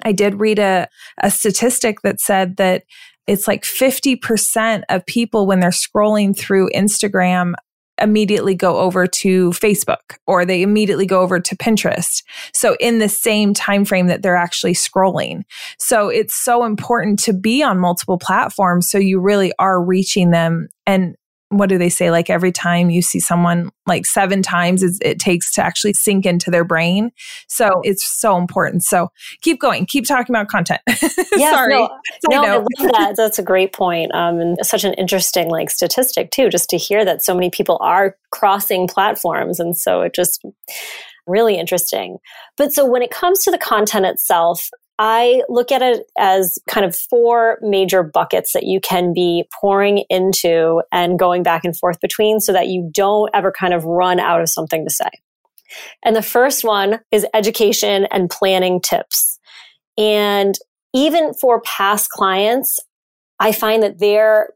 I 0.03 0.11
did 0.11 0.39
read 0.39 0.57
a, 0.57 0.87
a 1.21 1.29
statistic 1.29 2.01
that 2.01 2.19
said 2.19 2.57
that 2.57 2.83
it's 3.31 3.47
like 3.47 3.63
50% 3.63 4.83
of 4.89 5.05
people 5.05 5.47
when 5.47 5.61
they're 5.61 5.69
scrolling 5.69 6.37
through 6.37 6.69
Instagram 6.75 7.53
immediately 8.01 8.55
go 8.55 8.79
over 8.79 9.07
to 9.07 9.51
Facebook 9.51 10.17
or 10.27 10.43
they 10.43 10.61
immediately 10.61 11.05
go 11.05 11.21
over 11.21 11.39
to 11.39 11.55
Pinterest. 11.55 12.23
So 12.53 12.75
in 12.81 12.99
the 12.99 13.07
same 13.07 13.53
time 13.53 13.85
frame 13.85 14.07
that 14.07 14.21
they're 14.21 14.35
actually 14.35 14.73
scrolling. 14.73 15.43
So 15.79 16.09
it's 16.09 16.35
so 16.35 16.65
important 16.65 17.19
to 17.19 17.31
be 17.31 17.63
on 17.63 17.79
multiple 17.79 18.17
platforms 18.17 18.89
so 18.89 18.97
you 18.97 19.21
really 19.21 19.53
are 19.59 19.81
reaching 19.81 20.31
them 20.31 20.67
and 20.85 21.15
what 21.51 21.67
do 21.67 21.77
they 21.77 21.89
say? 21.89 22.11
Like 22.11 22.29
every 22.29 22.51
time 22.51 22.89
you 22.89 23.01
see 23.01 23.19
someone 23.19 23.69
like 23.85 24.05
seven 24.05 24.41
times 24.41 24.83
it 24.83 25.19
takes 25.19 25.51
to 25.53 25.61
actually 25.61 25.93
sink 25.93 26.25
into 26.25 26.49
their 26.49 26.63
brain. 26.63 27.11
So 27.49 27.81
it's 27.83 28.07
so 28.19 28.37
important. 28.37 28.83
So 28.83 29.09
keep 29.41 29.59
going, 29.59 29.85
keep 29.85 30.05
talking 30.05 30.33
about 30.33 30.47
content. 30.47 30.81
Yeah, 31.35 31.51
Sorry. 31.51 31.75
No, 31.75 31.89
no 32.29 32.43
I 32.43 32.55
love 32.57 32.91
that. 32.91 33.13
That's 33.15 33.39
a 33.39 33.43
great 33.43 33.73
point. 33.73 34.13
Um, 34.13 34.39
and 34.39 34.57
such 34.63 34.83
an 34.83 34.93
interesting 34.93 35.49
like 35.49 35.69
statistic 35.69 36.31
too, 36.31 36.49
just 36.49 36.69
to 36.69 36.77
hear 36.77 37.03
that 37.05 37.23
so 37.23 37.33
many 37.33 37.49
people 37.49 37.77
are 37.81 38.15
crossing 38.31 38.87
platforms. 38.87 39.59
And 39.59 39.77
so 39.77 40.01
it 40.01 40.13
just 40.13 40.45
really 41.27 41.57
interesting. 41.57 42.17
But 42.57 42.73
so 42.73 42.85
when 42.85 43.01
it 43.01 43.11
comes 43.11 43.43
to 43.43 43.51
the 43.51 43.57
content 43.57 44.05
itself, 44.05 44.69
I 44.99 45.43
look 45.49 45.71
at 45.71 45.81
it 45.81 46.05
as 46.17 46.59
kind 46.67 46.85
of 46.85 46.95
four 46.95 47.57
major 47.61 48.03
buckets 48.03 48.53
that 48.53 48.63
you 48.63 48.79
can 48.79 49.13
be 49.13 49.45
pouring 49.59 50.05
into 50.09 50.83
and 50.91 51.17
going 51.17 51.43
back 51.43 51.65
and 51.65 51.75
forth 51.75 51.99
between 52.01 52.39
so 52.39 52.53
that 52.53 52.67
you 52.67 52.89
don't 52.93 53.29
ever 53.33 53.51
kind 53.51 53.73
of 53.73 53.83
run 53.83 54.19
out 54.19 54.41
of 54.41 54.49
something 54.49 54.85
to 54.85 54.91
say. 54.91 55.09
And 56.03 56.15
the 56.15 56.21
first 56.21 56.63
one 56.63 56.99
is 57.11 57.25
education 57.33 58.05
and 58.11 58.29
planning 58.29 58.79
tips. 58.81 59.39
And 59.97 60.55
even 60.93 61.33
for 61.33 61.61
past 61.61 62.09
clients, 62.09 62.79
I 63.39 63.51
find 63.53 63.81
that 63.83 63.99
they're 63.99 64.49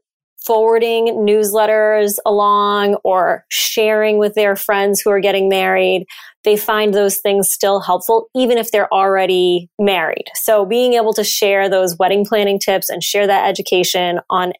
forwarding 0.46 1.06
newsletters 1.26 2.18
along 2.24 2.94
or 3.04 3.44
sharing 3.50 4.18
with 4.18 4.34
their 4.34 4.54
friends 4.54 5.00
who 5.00 5.10
are 5.10 5.20
getting 5.20 5.48
married 5.48 6.06
they 6.46 6.56
find 6.56 6.94
those 6.94 7.18
things 7.18 7.52
still 7.52 7.80
helpful, 7.80 8.30
even 8.34 8.56
if 8.56 8.70
they're 8.70 8.92
already 8.94 9.68
married. 9.80 10.26
So 10.36 10.64
being 10.64 10.94
able 10.94 11.12
to 11.14 11.24
share 11.24 11.68
those 11.68 11.98
wedding 11.98 12.24
planning 12.24 12.60
tips 12.60 12.88
and 12.88 13.02
share 13.02 13.26
that 13.26 13.48
education 13.48 14.20
on 14.30 14.52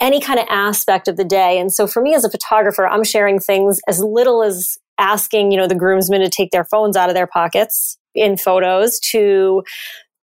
any 0.00 0.20
kind 0.20 0.38
of 0.38 0.46
aspect 0.48 1.08
of 1.08 1.16
the 1.16 1.24
day. 1.24 1.58
And 1.58 1.72
so 1.72 1.88
for 1.88 2.00
me 2.00 2.14
as 2.14 2.24
a 2.24 2.30
photographer, 2.30 2.86
I'm 2.86 3.02
sharing 3.02 3.40
things 3.40 3.80
as 3.88 4.00
little 4.00 4.42
as 4.42 4.78
asking, 4.98 5.50
you 5.50 5.58
know, 5.58 5.66
the 5.66 5.74
groomsmen 5.74 6.20
to 6.20 6.30
take 6.30 6.52
their 6.52 6.64
phones 6.64 6.96
out 6.96 7.10
of 7.10 7.16
their 7.16 7.26
pockets 7.26 7.98
in 8.14 8.36
photos 8.36 9.00
to 9.10 9.64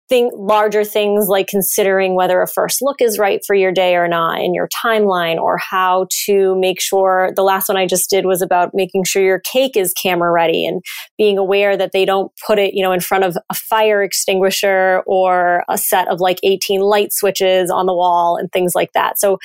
think 0.08 0.32
larger 0.36 0.84
things 0.84 1.28
like 1.28 1.46
considering 1.46 2.14
whether 2.14 2.40
a 2.40 2.46
first 2.46 2.80
look 2.80 3.00
is 3.00 3.18
right 3.18 3.40
for 3.46 3.54
your 3.54 3.72
day 3.72 3.94
or 3.94 4.08
not 4.08 4.40
in 4.40 4.54
your 4.54 4.68
timeline 4.68 5.36
or 5.36 5.58
how 5.58 6.06
to 6.26 6.58
make 6.58 6.80
sure 6.80 7.30
the 7.36 7.42
last 7.42 7.68
one 7.68 7.76
I 7.76 7.86
just 7.86 8.08
did 8.08 8.24
was 8.24 8.40
about 8.40 8.70
making 8.74 9.04
sure 9.04 9.22
your 9.22 9.40
cake 9.40 9.76
is 9.76 9.92
camera 9.92 10.30
ready 10.30 10.66
and 10.66 10.82
being 11.16 11.38
aware 11.38 11.76
that 11.76 11.92
they 11.92 12.04
don't 12.04 12.32
put 12.46 12.58
it, 12.58 12.74
you 12.74 12.82
know, 12.82 12.92
in 12.92 13.00
front 13.00 13.24
of 13.24 13.36
a 13.50 13.54
fire 13.54 14.02
extinguisher 14.02 15.02
or 15.06 15.64
a 15.68 15.76
set 15.76 16.08
of 16.08 16.20
like 16.20 16.38
18 16.42 16.80
light 16.80 17.12
switches 17.12 17.70
on 17.70 17.86
the 17.86 17.94
wall 17.94 18.36
and 18.36 18.50
things 18.50 18.74
like 18.74 18.92
that. 18.94 19.18
So 19.18 19.38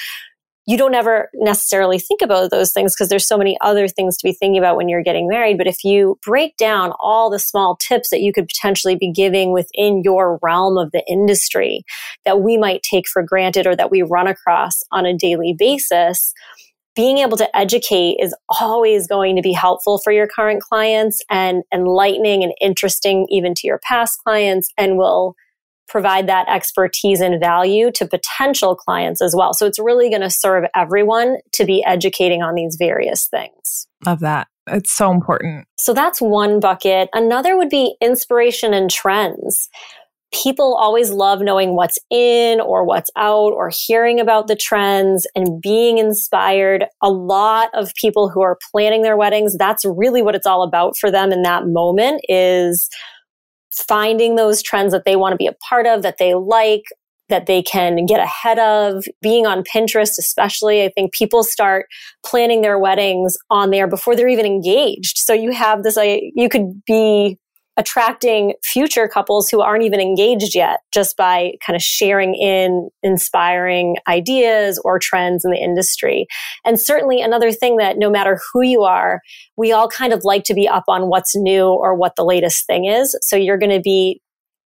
you 0.65 0.77
don't 0.77 0.96
ever 0.96 1.29
necessarily 1.34 2.00
think 2.00 2.22
about 2.22 2.50
those 2.50 2.72
things 2.72 2.96
because 2.96 3.10
there's 3.10 3.27
so 3.27 3.38
many 3.38 3.58
other 3.62 3.88
things 3.88 4.15
to 4.17 4.27
be 4.27 4.32
thinking 4.32 4.58
about 4.58 4.77
when 4.77 4.88
you're 4.88 5.03
getting 5.03 5.27
married. 5.27 5.58
But 5.58 5.67
if 5.67 5.84
you 5.84 6.17
break 6.25 6.55
down 6.58 6.93
all 7.01 7.29
the 7.29 7.39
small 7.39 7.75
tips 7.75 8.10
that 8.10 8.22
you 8.22 8.32
could 8.32 8.48
potentially 8.48 8.96
be 8.96 9.12
giving 9.12 9.51
within 9.51 10.01
your 10.03 10.39
realm 10.41 10.77
of 10.77 10.91
the 10.91 11.03
industry 11.08 11.84
that 12.24 12.41
we 12.41 12.58
might 12.58 12.82
take 12.82 13.08
for 13.08 13.24
granted 13.24 13.67
or 13.67 13.75
that 13.75 13.91
we 13.91 14.01
run 14.01 14.27
across 14.27 14.82
on 14.91 15.05
a 15.05 15.17
daily 15.17 15.53
basis, 15.58 16.34
being 16.96 17.17
able 17.17 17.38
to 17.38 17.58
educate 17.58 18.17
is 18.20 18.36
always 18.60 19.08
going 19.08 19.36
to 19.36 19.41
be 19.41 19.51
helpful 19.51 20.00
for 20.03 20.13
your 20.13 20.27
current 20.27 20.62
clients 20.62 21.22
and 21.29 21.63
enlightening 21.74 22.43
and 22.43 22.53
interesting 22.62 23.25
even 23.29 23.53
to 23.55 23.67
your 23.67 23.79
past 23.84 24.20
clients 24.24 24.70
and 24.77 24.98
will 24.98 25.36
provide 25.88 26.28
that 26.28 26.48
expertise 26.50 27.22
and 27.22 27.40
value 27.40 27.92
to 27.92 28.08
potential 28.08 28.75
clients 28.75 29.22
as 29.22 29.36
well. 29.36 29.54
So 29.54 29.66
it's 29.66 29.80
really 29.80 30.10
going 30.10 30.22
to 30.22 30.30
serve 30.30 30.66
everyone 30.75 31.38
to 31.54 31.66
be 31.66 31.84
educating 31.86 32.42
on 32.42 32.56
these 32.56 32.75
various 32.80 33.28
things. 33.28 33.88
Love 34.06 34.20
that. 34.22 34.48
It's 34.68 34.92
so 34.92 35.12
important. 35.12 35.68
So 35.78 35.94
that's 35.94 36.22
one 36.22 36.60
bucket. 36.60 37.10
Another 37.13 37.58
would 37.58 37.70
be 37.70 37.96
inspiration 38.02 38.74
and 38.74 38.90
trends. 38.90 39.70
People 40.32 40.74
always 40.75 41.12
love 41.12 41.42
knowing 41.42 41.75
what's 41.75 42.00
in 42.10 42.60
or 42.60 42.84
what's 42.86 43.12
out 43.16 43.54
or 43.54 43.70
hearing 43.72 44.20
about 44.20 44.48
the 44.48 44.56
trends 44.56 45.28
and 45.36 45.62
being 45.62 46.00
inspired. 46.00 46.86
A 47.04 47.12
lot 47.12 47.70
of 47.75 47.94
people 47.94 48.30
who 48.30 48.42
are 48.42 48.58
planning 48.72 49.04
their 49.04 49.18
weddings, 49.18 49.56
that's 49.58 49.86
really 49.86 50.24
what 50.24 50.34
it's 50.34 50.48
all 50.48 50.63
about 50.63 50.98
for 50.98 51.12
them 51.12 51.32
in 51.32 51.44
that 51.44 51.68
moment 51.68 52.22
is 52.28 52.90
finding 53.74 54.36
those 54.36 54.62
trends 54.62 54.94
that 54.94 55.06
they 55.06 55.15
want 55.15 55.34
to 55.34 55.38
be 55.38 55.48
a 55.48 55.56
part 55.68 55.86
of, 55.88 56.01
that 56.01 56.18
they 56.18 56.34
like, 56.34 56.84
that 57.30 57.46
they 57.46 57.62
can 57.62 58.06
get 58.06 58.20
ahead 58.20 58.60
of. 58.60 59.06
Being 59.22 59.46
on 59.46 59.63
Pinterest, 59.63 60.18
especially, 60.20 60.84
I 60.84 60.89
think 60.89 61.13
people 61.13 61.44
start 61.44 61.88
planning 62.25 62.62
their 62.62 62.77
weddings 62.77 63.38
on 63.50 63.70
there 63.72 63.88
before 63.88 64.15
they're 64.15 64.27
even 64.27 64.46
engaged. 64.46 65.18
So 65.18 65.34
you 65.34 65.51
have 65.51 65.84
this, 65.84 65.98
you 65.98 66.50
could 66.50 66.84
be 66.86 67.39
attracting 67.77 68.53
future 68.63 69.08
couples 69.08 69.50
who 69.50 69.62
aren't 69.62 69.84
even 69.84 70.00
engaged 70.00 70.56
yet 70.56 70.82
just 70.94 71.18
by 71.18 71.53
kind 71.65 71.75
of 71.75 71.82
sharing 71.82 72.36
in 72.36 72.89
inspiring 73.01 73.96
ideas 74.08 74.80
or 74.84 75.00
trends 75.00 75.44
in 75.44 75.51
the 75.51 75.58
industry. 75.58 76.27
And 76.65 76.80
certainly 76.80 77.22
another 77.22 77.51
thing 77.51 77.77
that 77.77 77.98
no 77.98 78.10
matter 78.10 78.39
who 78.51 78.62
you 78.62 78.84
are, 78.84 79.22
we 79.58 79.72
all 79.72 79.88
kind 79.88 80.13
of 80.13 80.24
like 80.24 80.44
to 80.46 80.53
be 80.53 80.68
up 80.68 80.86
on 80.88 81.10
what's 81.10 81.36
new 81.36 81.65
or 81.65 81.96
what 81.96 82.15
the 82.15 82.25
latest 82.25 82.68
thing 82.68 82.86
is. 82.86 83.18
So 83.22 83.36
you're 83.36 83.58
going 83.58 83.72
to 83.72 83.82
be 83.82 84.22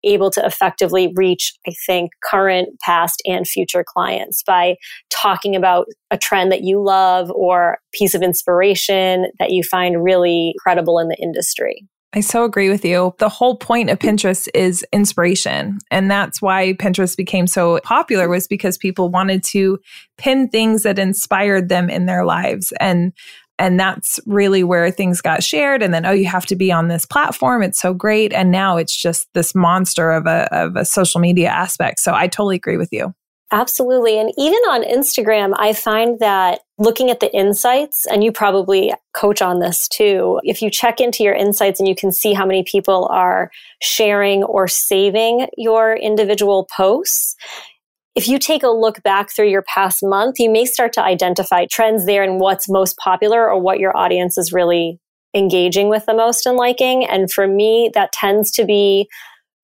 able 0.05 0.31
to 0.31 0.45
effectively 0.45 1.13
reach, 1.15 1.55
I 1.67 1.73
think, 1.87 2.11
current, 2.29 2.81
past, 2.81 3.23
and 3.25 3.47
future 3.47 3.85
clients 3.87 4.43
by 4.43 4.77
talking 5.11 5.55
about 5.55 5.87
a 6.11 6.19
trend 6.19 6.51
that 6.51 6.63
you 6.63 6.83
love 6.83 7.31
or 7.31 7.79
piece 7.93 8.15
of 8.15 8.23
inspiration 8.23 9.27
that 9.39 9.51
you 9.51 9.63
find 9.63 10.03
really 10.03 10.55
credible 10.63 10.99
in 10.99 11.09
the 11.09 11.17
industry. 11.17 11.87
I 12.15 12.21
so 12.21 12.45
agree 12.45 12.69
with 12.69 12.85
you. 12.85 13.15
The 13.19 13.31
whole 13.31 13.57
point 13.57 13.89
of 13.89 13.99
Pinterest 13.99 14.47
is 14.53 14.85
inspiration. 14.93 15.79
And 15.91 16.11
that's 16.11 16.43
why 16.43 16.75
Pinterest 16.75 17.17
became 17.17 17.47
so 17.47 17.81
popular 17.85 18.29
was 18.29 18.47
because 18.47 18.77
people 18.77 19.09
wanted 19.09 19.43
to 19.45 19.79
pin 20.19 20.49
things 20.51 20.83
that 20.83 20.99
inspired 20.99 21.71
them 21.71 21.89
in 21.89 22.07
their 22.07 22.25
lives. 22.25 22.73
And 22.81 23.13
and 23.59 23.79
that's 23.79 24.19
really 24.27 24.65
where 24.65 24.91
things 24.91 25.21
got 25.21 25.43
shared 25.43 25.83
and 25.83 25.93
then 25.93 26.07
oh 26.07 26.11
you 26.11 26.27
have 26.27 26.47
to 26.47 26.57
be 26.57 26.73
on 26.73 26.89
this 26.89 27.05
platform 27.05 27.63
it's 27.63 27.81
so 27.81 27.93
great 27.93 28.33
and 28.33 28.51
now 28.51 28.79
it's 28.79 28.97
just 28.97 29.29
this 29.35 29.55
monster 29.55 30.11
of 30.11 30.27
a 30.27 30.49
of 30.53 30.75
a 30.75 30.87
social 30.87 31.21
media 31.21 31.49
aspect 31.49 32.01
so 32.01 32.15
i 32.15 32.27
totally 32.27 32.57
agree 32.57 32.79
with 32.79 32.89
you 32.93 33.15
Absolutely. 33.53 34.19
And 34.19 34.33
even 34.39 34.61
on 34.71 34.83
Instagram, 34.83 35.53
I 35.59 35.75
find 35.75 36.19
that 36.21 36.61
looking 36.79 37.11
at 37.11 37.21
the 37.21 37.33
insights, 37.37 38.07
and 38.07 38.25
you 38.25 38.33
probably 38.33 38.95
coach 39.15 39.43
on 39.43 39.61
this 39.61 39.87
too, 39.89 40.41
if 40.43 40.63
you 40.63 40.71
check 40.71 41.01
into 41.01 41.23
your 41.23 41.35
insights 41.35 41.79
and 41.79 41.87
you 41.87 41.95
can 41.95 42.13
see 42.13 42.33
how 42.33 42.47
many 42.47 42.65
people 42.65 43.09
are 43.13 43.51
sharing 43.83 44.43
or 44.43 44.67
saving 44.69 45.49
your 45.59 45.95
individual 45.95 46.67
posts, 46.75 47.37
if 48.15 48.27
you 48.27 48.39
take 48.39 48.63
a 48.63 48.69
look 48.69 49.03
back 49.03 49.31
through 49.31 49.51
your 49.51 49.65
past 49.73 49.99
month, 50.03 50.37
you 50.39 50.51
may 50.51 50.65
start 50.65 50.95
to 50.95 51.05
identify 51.05 51.67
trends 51.71 52.07
there 52.07 52.23
and 52.23 52.41
what's 52.41 52.71
most 52.71 52.97
popular 52.97 53.51
or 53.51 53.61
what 53.61 53.79
your 53.79 53.95
audience 53.95 54.39
is 54.39 54.51
really 54.51 54.99
engaging 55.35 55.91
with 55.91 56.07
the 56.07 56.15
most 56.15 56.47
and 56.47 56.57
liking. 56.57 57.05
And 57.05 57.31
for 57.31 57.47
me, 57.47 57.91
that 57.95 58.13
tends 58.13 58.51
to 58.53 58.65
be 58.65 59.09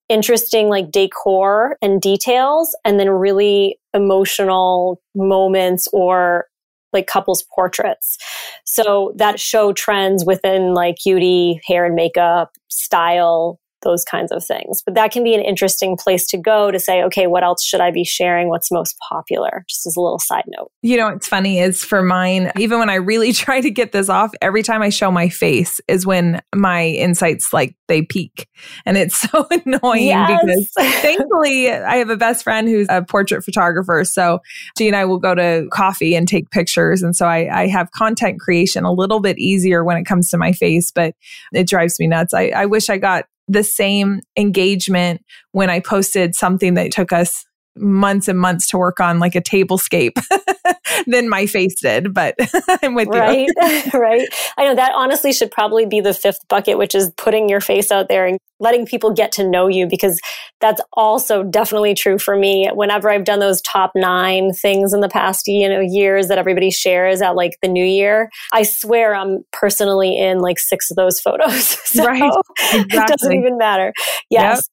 interesting 0.08 0.68
like 0.68 0.90
decor 0.90 1.76
and 1.82 2.00
details 2.00 2.76
and 2.84 2.98
then 2.98 3.10
really 3.10 3.78
emotional 3.94 5.00
moments 5.14 5.88
or 5.92 6.46
like 6.92 7.06
couples 7.06 7.44
portraits. 7.54 8.16
So 8.64 9.12
that 9.16 9.38
show 9.38 9.72
trends 9.72 10.24
within 10.24 10.74
like 10.74 10.96
beauty, 11.04 11.60
hair 11.66 11.84
and 11.84 11.94
makeup, 11.94 12.52
style, 12.68 13.60
those 13.82 14.04
kinds 14.04 14.32
of 14.32 14.44
things. 14.44 14.82
But 14.84 14.94
that 14.94 15.12
can 15.12 15.24
be 15.24 15.34
an 15.34 15.40
interesting 15.40 15.96
place 15.96 16.26
to 16.28 16.38
go 16.38 16.70
to 16.70 16.78
say, 16.78 17.02
okay, 17.04 17.26
what 17.26 17.44
else 17.44 17.64
should 17.64 17.80
I 17.80 17.90
be 17.90 18.04
sharing? 18.04 18.48
What's 18.48 18.70
most 18.70 18.96
popular? 19.08 19.64
Just 19.68 19.86
as 19.86 19.96
a 19.96 20.00
little 20.00 20.18
side 20.18 20.44
note. 20.46 20.70
You 20.82 20.96
know, 20.96 21.10
what's 21.10 21.28
funny 21.28 21.58
is 21.58 21.84
for 21.84 22.02
mine, 22.02 22.52
even 22.58 22.78
when 22.78 22.90
I 22.90 22.96
really 22.96 23.32
try 23.38 23.60
to 23.60 23.70
get 23.70 23.92
this 23.92 24.08
off, 24.08 24.32
every 24.42 24.62
time 24.62 24.82
I 24.82 24.88
show 24.88 25.10
my 25.10 25.28
face 25.28 25.80
is 25.88 26.06
when 26.06 26.40
my 26.54 26.86
insights 26.86 27.52
like 27.52 27.76
they 27.88 28.02
peak. 28.02 28.46
And 28.86 28.96
it's 28.96 29.18
so 29.30 29.46
annoying 29.50 30.06
yes. 30.06 30.40
because 30.40 30.68
thankfully 31.00 31.70
I 31.70 31.96
have 31.96 32.10
a 32.10 32.16
best 32.16 32.44
friend 32.44 32.68
who's 32.68 32.86
a 32.88 33.02
portrait 33.02 33.44
photographer. 33.44 34.04
So 34.04 34.40
she 34.76 34.86
and 34.86 34.96
I 34.96 35.04
will 35.04 35.18
go 35.18 35.34
to 35.34 35.66
coffee 35.72 36.14
and 36.14 36.26
take 36.28 36.50
pictures. 36.50 37.02
And 37.02 37.16
so 37.16 37.26
I, 37.26 37.62
I 37.62 37.66
have 37.68 37.90
content 37.92 38.40
creation 38.40 38.84
a 38.84 38.92
little 38.92 39.20
bit 39.20 39.38
easier 39.38 39.84
when 39.84 39.96
it 39.96 40.04
comes 40.04 40.30
to 40.30 40.38
my 40.38 40.52
face, 40.52 40.90
but 40.90 41.14
it 41.52 41.68
drives 41.68 41.98
me 41.98 42.06
nuts. 42.06 42.34
I, 42.34 42.48
I 42.54 42.66
wish 42.66 42.88
I 42.88 42.98
got 42.98 43.24
the 43.48 43.64
same 43.64 44.20
engagement 44.36 45.22
when 45.52 45.70
I 45.70 45.80
posted 45.80 46.34
something 46.34 46.74
that 46.74 46.92
took 46.92 47.12
us 47.12 47.44
months 47.80 48.28
and 48.28 48.38
months 48.38 48.66
to 48.68 48.78
work 48.78 49.00
on 49.00 49.18
like 49.18 49.34
a 49.34 49.40
tablescape 49.40 50.20
than 51.06 51.28
my 51.28 51.46
face 51.46 51.80
did 51.80 52.12
but 52.12 52.34
i'm 52.82 52.94
with 52.94 53.08
right, 53.08 53.48
you. 53.48 53.82
Right 53.98 54.28
i 54.56 54.64
know 54.64 54.74
that 54.74 54.92
honestly 54.94 55.32
should 55.32 55.50
probably 55.50 55.86
be 55.86 56.00
the 56.00 56.14
fifth 56.14 56.46
bucket 56.48 56.78
which 56.78 56.94
is 56.94 57.10
putting 57.16 57.48
your 57.48 57.60
face 57.60 57.90
out 57.90 58.08
there 58.08 58.26
and 58.26 58.38
letting 58.60 58.86
people 58.86 59.12
get 59.12 59.30
to 59.32 59.48
know 59.48 59.68
you 59.68 59.86
because 59.86 60.20
that's 60.60 60.80
also 60.94 61.44
definitely 61.44 61.94
true 61.94 62.18
for 62.18 62.36
me. 62.36 62.68
Whenever 62.74 63.10
i've 63.10 63.24
done 63.24 63.38
those 63.38 63.62
top 63.62 63.92
nine 63.94 64.52
things 64.52 64.92
in 64.92 65.00
the 65.00 65.08
past 65.08 65.46
you 65.46 65.68
know 65.68 65.80
years 65.80 66.28
that 66.28 66.38
everybody 66.38 66.70
shares 66.70 67.22
at 67.22 67.36
like 67.36 67.58
the 67.62 67.68
new 67.68 67.84
year 67.84 68.30
i 68.52 68.62
swear 68.62 69.14
i'm 69.14 69.44
personally 69.52 70.18
in 70.18 70.38
like 70.38 70.58
six 70.58 70.90
of 70.90 70.96
those 70.96 71.20
photos. 71.20 71.78
So 71.88 72.04
right 72.04 72.32
exactly. 72.58 72.98
it 72.98 73.06
doesn't 73.08 73.32
even 73.32 73.56
matter. 73.56 73.92
Yes. 74.30 74.68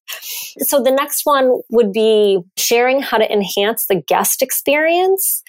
Yep. 0.57 0.67
so 0.67 0.83
the 0.83 0.91
next 0.91 1.21
one 1.23 1.61
would 1.69 1.93
be 1.93 2.39
sharing 2.57 2.94
how 3.01 3.17
to 3.17 3.31
enhance 3.31 3.85
the 3.87 4.01
guest 4.07 4.41
experience 4.41 5.43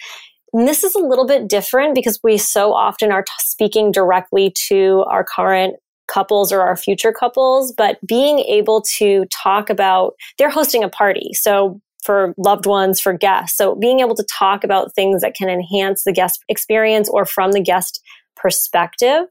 and 0.52 0.66
this 0.66 0.84
is 0.84 0.94
a 0.94 1.00
little 1.00 1.26
bit 1.26 1.48
different 1.48 1.94
because 1.94 2.18
we 2.22 2.38
so 2.38 2.72
often 2.72 3.12
are 3.12 3.22
t- 3.22 3.32
speaking 3.40 3.92
directly 3.92 4.54
to 4.68 5.04
our 5.08 5.22
current 5.22 5.76
couples 6.08 6.50
or 6.50 6.62
our 6.62 6.76
future 6.76 7.12
couples, 7.12 7.74
but 7.76 7.98
being 8.06 8.38
able 8.38 8.82
to 8.96 9.26
talk 9.26 9.68
about, 9.68 10.14
they're 10.38 10.48
hosting 10.48 10.82
a 10.82 10.88
party. 10.88 11.30
So 11.34 11.80
for 12.02 12.32
loved 12.38 12.64
ones, 12.64 13.00
for 13.00 13.12
guests. 13.12 13.56
So 13.56 13.74
being 13.74 14.00
able 14.00 14.14
to 14.14 14.26
talk 14.32 14.64
about 14.64 14.94
things 14.94 15.20
that 15.22 15.34
can 15.34 15.50
enhance 15.50 16.04
the 16.04 16.12
guest 16.12 16.42
experience 16.48 17.10
or 17.10 17.26
from 17.26 17.52
the 17.52 17.60
guest 17.60 18.00
perspective 18.36 19.26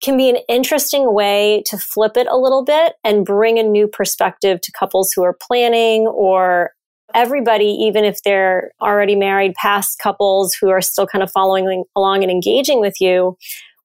can 0.00 0.16
be 0.16 0.30
an 0.30 0.38
interesting 0.48 1.12
way 1.12 1.62
to 1.66 1.76
flip 1.76 2.16
it 2.16 2.28
a 2.30 2.38
little 2.38 2.64
bit 2.64 2.94
and 3.04 3.26
bring 3.26 3.58
a 3.58 3.62
new 3.62 3.86
perspective 3.86 4.60
to 4.62 4.72
couples 4.72 5.12
who 5.12 5.22
are 5.22 5.36
planning 5.38 6.06
or 6.06 6.70
everybody, 7.14 7.66
even 7.66 8.04
if 8.04 8.22
they're 8.22 8.72
already 8.80 9.16
married, 9.16 9.54
past 9.54 9.98
couples 9.98 10.54
who 10.54 10.68
are 10.70 10.80
still 10.80 11.06
kind 11.06 11.22
of 11.22 11.30
following 11.30 11.84
along 11.96 12.22
and 12.22 12.30
engaging 12.30 12.80
with 12.80 12.94
you, 13.00 13.36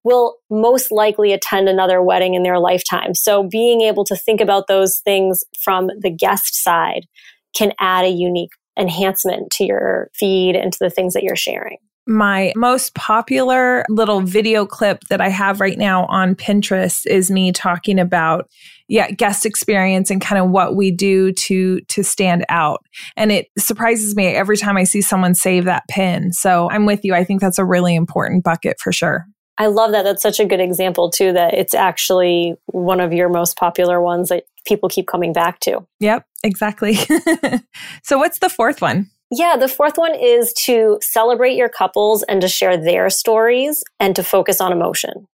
will 0.04 0.38
most 0.52 0.92
likely 0.92 1.34
attend 1.34 1.68
another 1.68 2.02
wedding 2.02 2.36
in 2.36 2.44
their 2.44 2.60
lifetime. 2.60 3.16
So 3.16 3.44
being 3.44 3.82
able 3.82 4.06
to 4.06 4.16
think 4.16 4.40
about 4.40 4.68
those 4.68 5.00
things 5.00 5.44
from 5.62 5.90
the 6.00 6.12
guest 6.12 6.64
side 6.64 7.08
can 7.56 7.74
add 7.80 8.06
a 8.06 8.10
unique 8.10 8.52
enhancement 8.78 9.52
to 9.54 9.66
your 9.66 10.10
feed 10.14 10.56
and 10.56 10.72
to 10.72 10.80
the 10.80 10.90
things 10.90 11.14
that 11.14 11.24
you're 11.24 11.36
sharing. 11.36 11.78
My 12.08 12.54
most 12.56 12.94
popular 12.94 13.84
little 13.90 14.22
video 14.22 14.66
clip 14.66 15.02
that 15.10 15.22
I 15.22 15.30
have 15.30 15.60
right 15.60 15.78
now 15.78 16.06
on 16.06 16.36
Pinterest 16.36 17.06
is 17.08 17.32
me 17.32 17.52
talking 17.52 18.00
about 18.00 18.50
yeah, 18.88 19.10
guest 19.10 19.46
experience 19.46 20.12
and 20.12 20.22
kind 20.22 20.40
of 20.40 20.52
what 20.52 20.76
we 20.76 20.92
do 20.92 21.32
to 21.32 21.82
to 21.82 22.04
stand 22.04 22.46
out. 22.50 22.86
And 23.18 23.32
it 23.32 23.48
surprises 23.58 24.16
me 24.16 24.28
every 24.28 24.58
time 24.58 24.78
I 24.78 24.84
see 24.84 25.02
someone 25.02 25.34
save 25.34 25.66
that 25.66 25.88
pin. 25.90 26.32
So 26.32 26.70
I'm 26.70 26.86
with 26.86 27.04
you. 27.04 27.16
I 27.16 27.24
think 27.24 27.42
that's 27.42 27.58
a 27.58 27.66
really 27.66 27.96
important 27.96 28.44
bucket 28.44 28.80
for 28.80 28.92
sure. 28.92 29.26
I 29.58 29.68
love 29.68 29.92
that. 29.92 30.04
That's 30.04 30.22
such 30.22 30.40
a 30.40 30.46
good 30.46 30.60
example, 30.60 31.10
too, 31.10 31.32
that 31.34 31.54
it's 31.54 31.74
actually 31.74 32.56
one 32.66 33.00
of 33.00 33.14
your 33.14 33.30
most 33.30 33.58
popular 33.58 34.02
ones 34.02 34.30
that 34.30 34.44
people 34.68 34.90
keep 34.90 35.08
coming 35.08 35.32
back 35.32 35.62
to. 35.62 35.86
Yep, 36.02 36.26
exactly. 36.44 36.96
so, 38.04 38.18
what's 38.18 38.40
the 38.40 38.50
fourth 38.50 38.82
one? 38.82 39.10
Yeah, 39.32 39.58
the 39.58 39.68
fourth 39.68 39.98
one 39.98 40.16
is 40.16 40.54
to 40.66 41.00
celebrate 41.02 41.56
your 41.56 41.70
couples 41.70 42.24
and 42.24 42.42
to 42.42 42.48
share 42.48 42.78
their 42.78 43.10
stories 43.10 43.84
and 44.00 44.16
to 44.16 44.24
focus 44.24 44.62
on 44.62 44.72
emotion. 44.72 45.28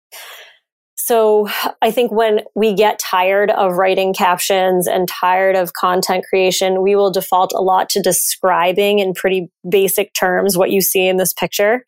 So 0.95 1.49
I 1.81 1.91
think 1.91 2.11
when 2.11 2.41
we 2.55 2.73
get 2.73 2.99
tired 2.99 3.49
of 3.51 3.73
writing 3.73 4.13
captions 4.13 4.87
and 4.87 5.07
tired 5.07 5.55
of 5.55 5.73
content 5.73 6.23
creation, 6.29 6.81
we 6.81 6.95
will 6.95 7.11
default 7.11 7.51
a 7.53 7.61
lot 7.61 7.89
to 7.89 8.01
describing 8.01 8.99
in 8.99 9.13
pretty 9.13 9.49
basic 9.67 10.13
terms 10.13 10.57
what 10.57 10.69
you 10.69 10.79
see 10.79 11.07
in 11.07 11.17
this 11.17 11.33
picture 11.33 11.83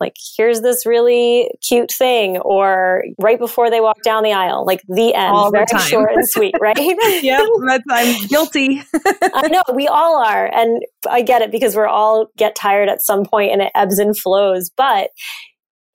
like 0.00 0.14
here's 0.36 0.60
this 0.60 0.86
really 0.86 1.50
cute 1.66 1.90
thing 1.90 2.38
or 2.38 3.04
right 3.18 3.38
before 3.38 3.70
they 3.70 3.80
walk 3.80 4.02
down 4.02 4.22
the 4.22 4.32
aisle 4.32 4.64
like 4.66 4.82
the 4.88 5.14
end 5.14 5.34
all 5.34 5.50
very 5.50 5.66
time. 5.66 5.80
short 5.80 6.12
and 6.14 6.28
sweet 6.28 6.54
right 6.60 6.76
yep 7.22 7.46
i'm 7.90 8.26
guilty 8.26 8.82
i 9.34 9.48
know 9.48 9.62
we 9.74 9.88
all 9.88 10.22
are 10.22 10.46
and 10.54 10.82
i 11.08 11.22
get 11.22 11.42
it 11.42 11.50
because 11.50 11.74
we're 11.74 11.86
all 11.86 12.28
get 12.36 12.54
tired 12.54 12.88
at 12.88 13.02
some 13.02 13.24
point 13.24 13.52
and 13.52 13.62
it 13.62 13.72
ebbs 13.74 13.98
and 13.98 14.18
flows 14.18 14.70
but 14.76 15.10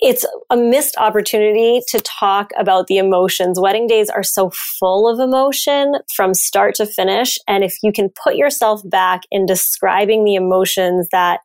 it's 0.01 0.25
a 0.49 0.57
missed 0.57 0.97
opportunity 0.97 1.81
to 1.87 1.99
talk 1.99 2.49
about 2.57 2.87
the 2.87 2.97
emotions. 2.97 3.59
Wedding 3.59 3.85
days 3.85 4.09
are 4.09 4.23
so 4.23 4.49
full 4.79 5.07
of 5.07 5.19
emotion 5.19 5.93
from 6.15 6.33
start 6.33 6.73
to 6.75 6.87
finish. 6.87 7.37
And 7.47 7.63
if 7.63 7.75
you 7.83 7.91
can 7.91 8.09
put 8.23 8.35
yourself 8.35 8.81
back 8.89 9.21
in 9.29 9.45
describing 9.45 10.25
the 10.25 10.33
emotions 10.33 11.07
that 11.11 11.41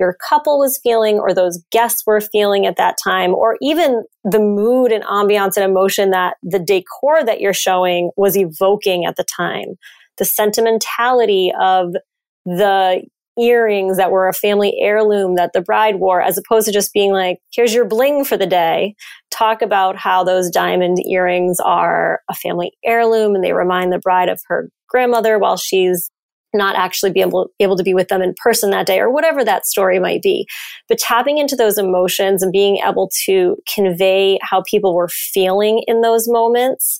your 0.00 0.16
couple 0.28 0.58
was 0.58 0.80
feeling 0.82 1.20
or 1.20 1.32
those 1.32 1.62
guests 1.70 2.04
were 2.06 2.20
feeling 2.20 2.66
at 2.66 2.76
that 2.76 2.96
time, 3.02 3.34
or 3.34 3.56
even 3.60 4.02
the 4.24 4.40
mood 4.40 4.90
and 4.90 5.04
ambiance 5.04 5.56
and 5.56 5.64
emotion 5.64 6.10
that 6.10 6.36
the 6.42 6.58
decor 6.58 7.24
that 7.24 7.40
you're 7.40 7.52
showing 7.52 8.10
was 8.16 8.36
evoking 8.36 9.04
at 9.04 9.16
the 9.16 9.24
time. 9.24 9.76
The 10.16 10.24
sentimentality 10.24 11.52
of 11.60 11.94
the 12.44 13.02
earrings 13.38 13.96
that 13.96 14.10
were 14.10 14.28
a 14.28 14.34
family 14.34 14.76
heirloom 14.80 15.36
that 15.36 15.52
the 15.52 15.60
bride 15.60 15.96
wore, 15.96 16.20
as 16.20 16.36
opposed 16.36 16.66
to 16.66 16.72
just 16.72 16.92
being 16.92 17.12
like, 17.12 17.38
here's 17.52 17.72
your 17.72 17.86
bling 17.86 18.24
for 18.24 18.36
the 18.36 18.46
day. 18.46 18.94
Talk 19.30 19.62
about 19.62 19.96
how 19.96 20.24
those 20.24 20.50
diamond 20.50 20.98
earrings 21.06 21.58
are 21.60 22.20
a 22.28 22.34
family 22.34 22.72
heirloom 22.84 23.34
and 23.34 23.44
they 23.44 23.52
remind 23.52 23.92
the 23.92 23.98
bride 23.98 24.28
of 24.28 24.40
her 24.48 24.68
grandmother 24.88 25.38
while 25.38 25.56
she's 25.56 26.10
not 26.54 26.76
actually 26.76 27.12
be 27.12 27.20
able, 27.20 27.50
able 27.60 27.76
to 27.76 27.82
be 27.82 27.94
with 27.94 28.08
them 28.08 28.22
in 28.22 28.34
person 28.42 28.70
that 28.70 28.86
day 28.86 28.98
or 28.98 29.10
whatever 29.10 29.44
that 29.44 29.66
story 29.66 29.98
might 29.98 30.22
be. 30.22 30.46
But 30.88 30.98
tapping 30.98 31.38
into 31.38 31.56
those 31.56 31.78
emotions 31.78 32.42
and 32.42 32.52
being 32.52 32.78
able 32.86 33.10
to 33.26 33.56
convey 33.72 34.38
how 34.42 34.62
people 34.62 34.94
were 34.94 35.08
feeling 35.08 35.82
in 35.86 36.00
those 36.00 36.28
moments 36.28 36.98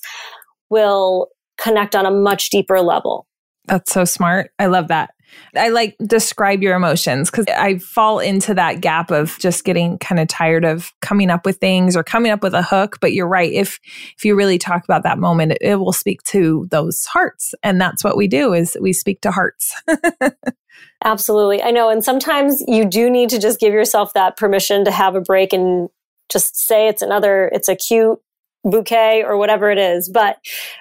will 0.69 1.27
connect 1.59 1.95
on 1.95 2.05
a 2.05 2.11
much 2.11 2.49
deeper 2.49 2.81
level. 2.81 3.27
That's 3.65 3.91
so 3.91 4.05
smart. 4.05 4.51
I 4.57 4.65
love 4.65 4.87
that. 4.87 5.11
I 5.55 5.69
like 5.69 5.95
describe 6.05 6.61
your 6.61 6.75
emotions 6.75 7.29
because 7.29 7.45
I 7.47 7.77
fall 7.77 8.19
into 8.19 8.53
that 8.53 8.81
gap 8.81 9.11
of 9.11 9.37
just 9.39 9.63
getting 9.63 9.97
kind 9.97 10.19
of 10.19 10.27
tired 10.27 10.65
of 10.65 10.93
coming 11.01 11.29
up 11.29 11.45
with 11.45 11.57
things 11.57 11.95
or 11.95 12.03
coming 12.03 12.31
up 12.31 12.43
with 12.43 12.53
a 12.53 12.61
hook. 12.61 12.97
But 13.01 13.13
you're 13.13 13.27
right. 13.27 13.51
If 13.51 13.79
if 14.17 14.25
you 14.25 14.35
really 14.35 14.57
talk 14.57 14.83
about 14.83 15.03
that 15.03 15.19
moment, 15.19 15.53
it, 15.53 15.57
it 15.61 15.75
will 15.75 15.93
speak 15.93 16.23
to 16.23 16.67
those 16.71 17.05
hearts, 17.05 17.53
and 17.63 17.79
that's 17.79 18.03
what 18.03 18.17
we 18.17 18.27
do 18.27 18.53
is 18.53 18.77
we 18.79 18.93
speak 18.93 19.21
to 19.21 19.31
hearts. 19.31 19.75
Absolutely, 21.03 21.61
I 21.61 21.71
know. 21.71 21.89
And 21.89 22.03
sometimes 22.03 22.63
you 22.67 22.85
do 22.85 23.09
need 23.09 23.29
to 23.29 23.39
just 23.39 23.59
give 23.59 23.73
yourself 23.73 24.13
that 24.13 24.37
permission 24.37 24.85
to 24.85 24.91
have 24.91 25.15
a 25.15 25.21
break 25.21 25.51
and 25.51 25.89
just 26.31 26.55
say 26.55 26.87
it's 26.87 27.01
another. 27.01 27.49
It's 27.53 27.67
a 27.67 27.75
cute 27.75 28.19
bouquet 28.63 29.23
or 29.23 29.37
whatever 29.37 29.71
it 29.71 29.77
is. 29.77 30.09
But 30.09 30.37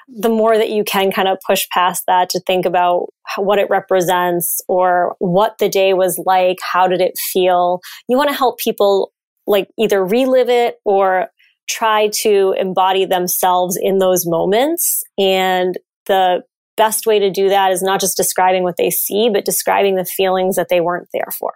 the 0.08 0.28
more 0.28 0.56
that 0.56 0.70
you 0.70 0.84
can 0.84 1.10
kind 1.10 1.28
of 1.28 1.38
push 1.46 1.68
past 1.72 2.04
that 2.06 2.28
to 2.30 2.40
think 2.40 2.66
about 2.66 3.06
what 3.36 3.58
it 3.58 3.70
represents 3.70 4.60
or 4.68 5.16
what 5.18 5.56
the 5.58 5.68
day 5.68 5.94
was 5.94 6.20
like, 6.24 6.58
how 6.60 6.86
did 6.86 7.00
it 7.00 7.18
feel, 7.18 7.80
you 8.08 8.16
want 8.16 8.30
to 8.30 8.36
help 8.36 8.58
people 8.58 9.12
like 9.46 9.68
either 9.78 10.04
relive 10.04 10.48
it 10.48 10.76
or 10.84 11.28
try 11.68 12.08
to 12.12 12.54
embody 12.58 13.04
themselves 13.04 13.78
in 13.80 13.98
those 13.98 14.26
moments. 14.26 15.02
And 15.18 15.78
the 16.06 16.42
best 16.76 17.06
way 17.06 17.18
to 17.18 17.30
do 17.30 17.48
that 17.48 17.72
is 17.72 17.82
not 17.82 18.00
just 18.00 18.16
describing 18.16 18.62
what 18.62 18.76
they 18.76 18.90
see, 18.90 19.30
but 19.30 19.44
describing 19.44 19.96
the 19.96 20.04
feelings 20.04 20.56
that 20.56 20.68
they 20.68 20.80
weren't 20.80 21.08
there 21.12 21.28
for 21.38 21.52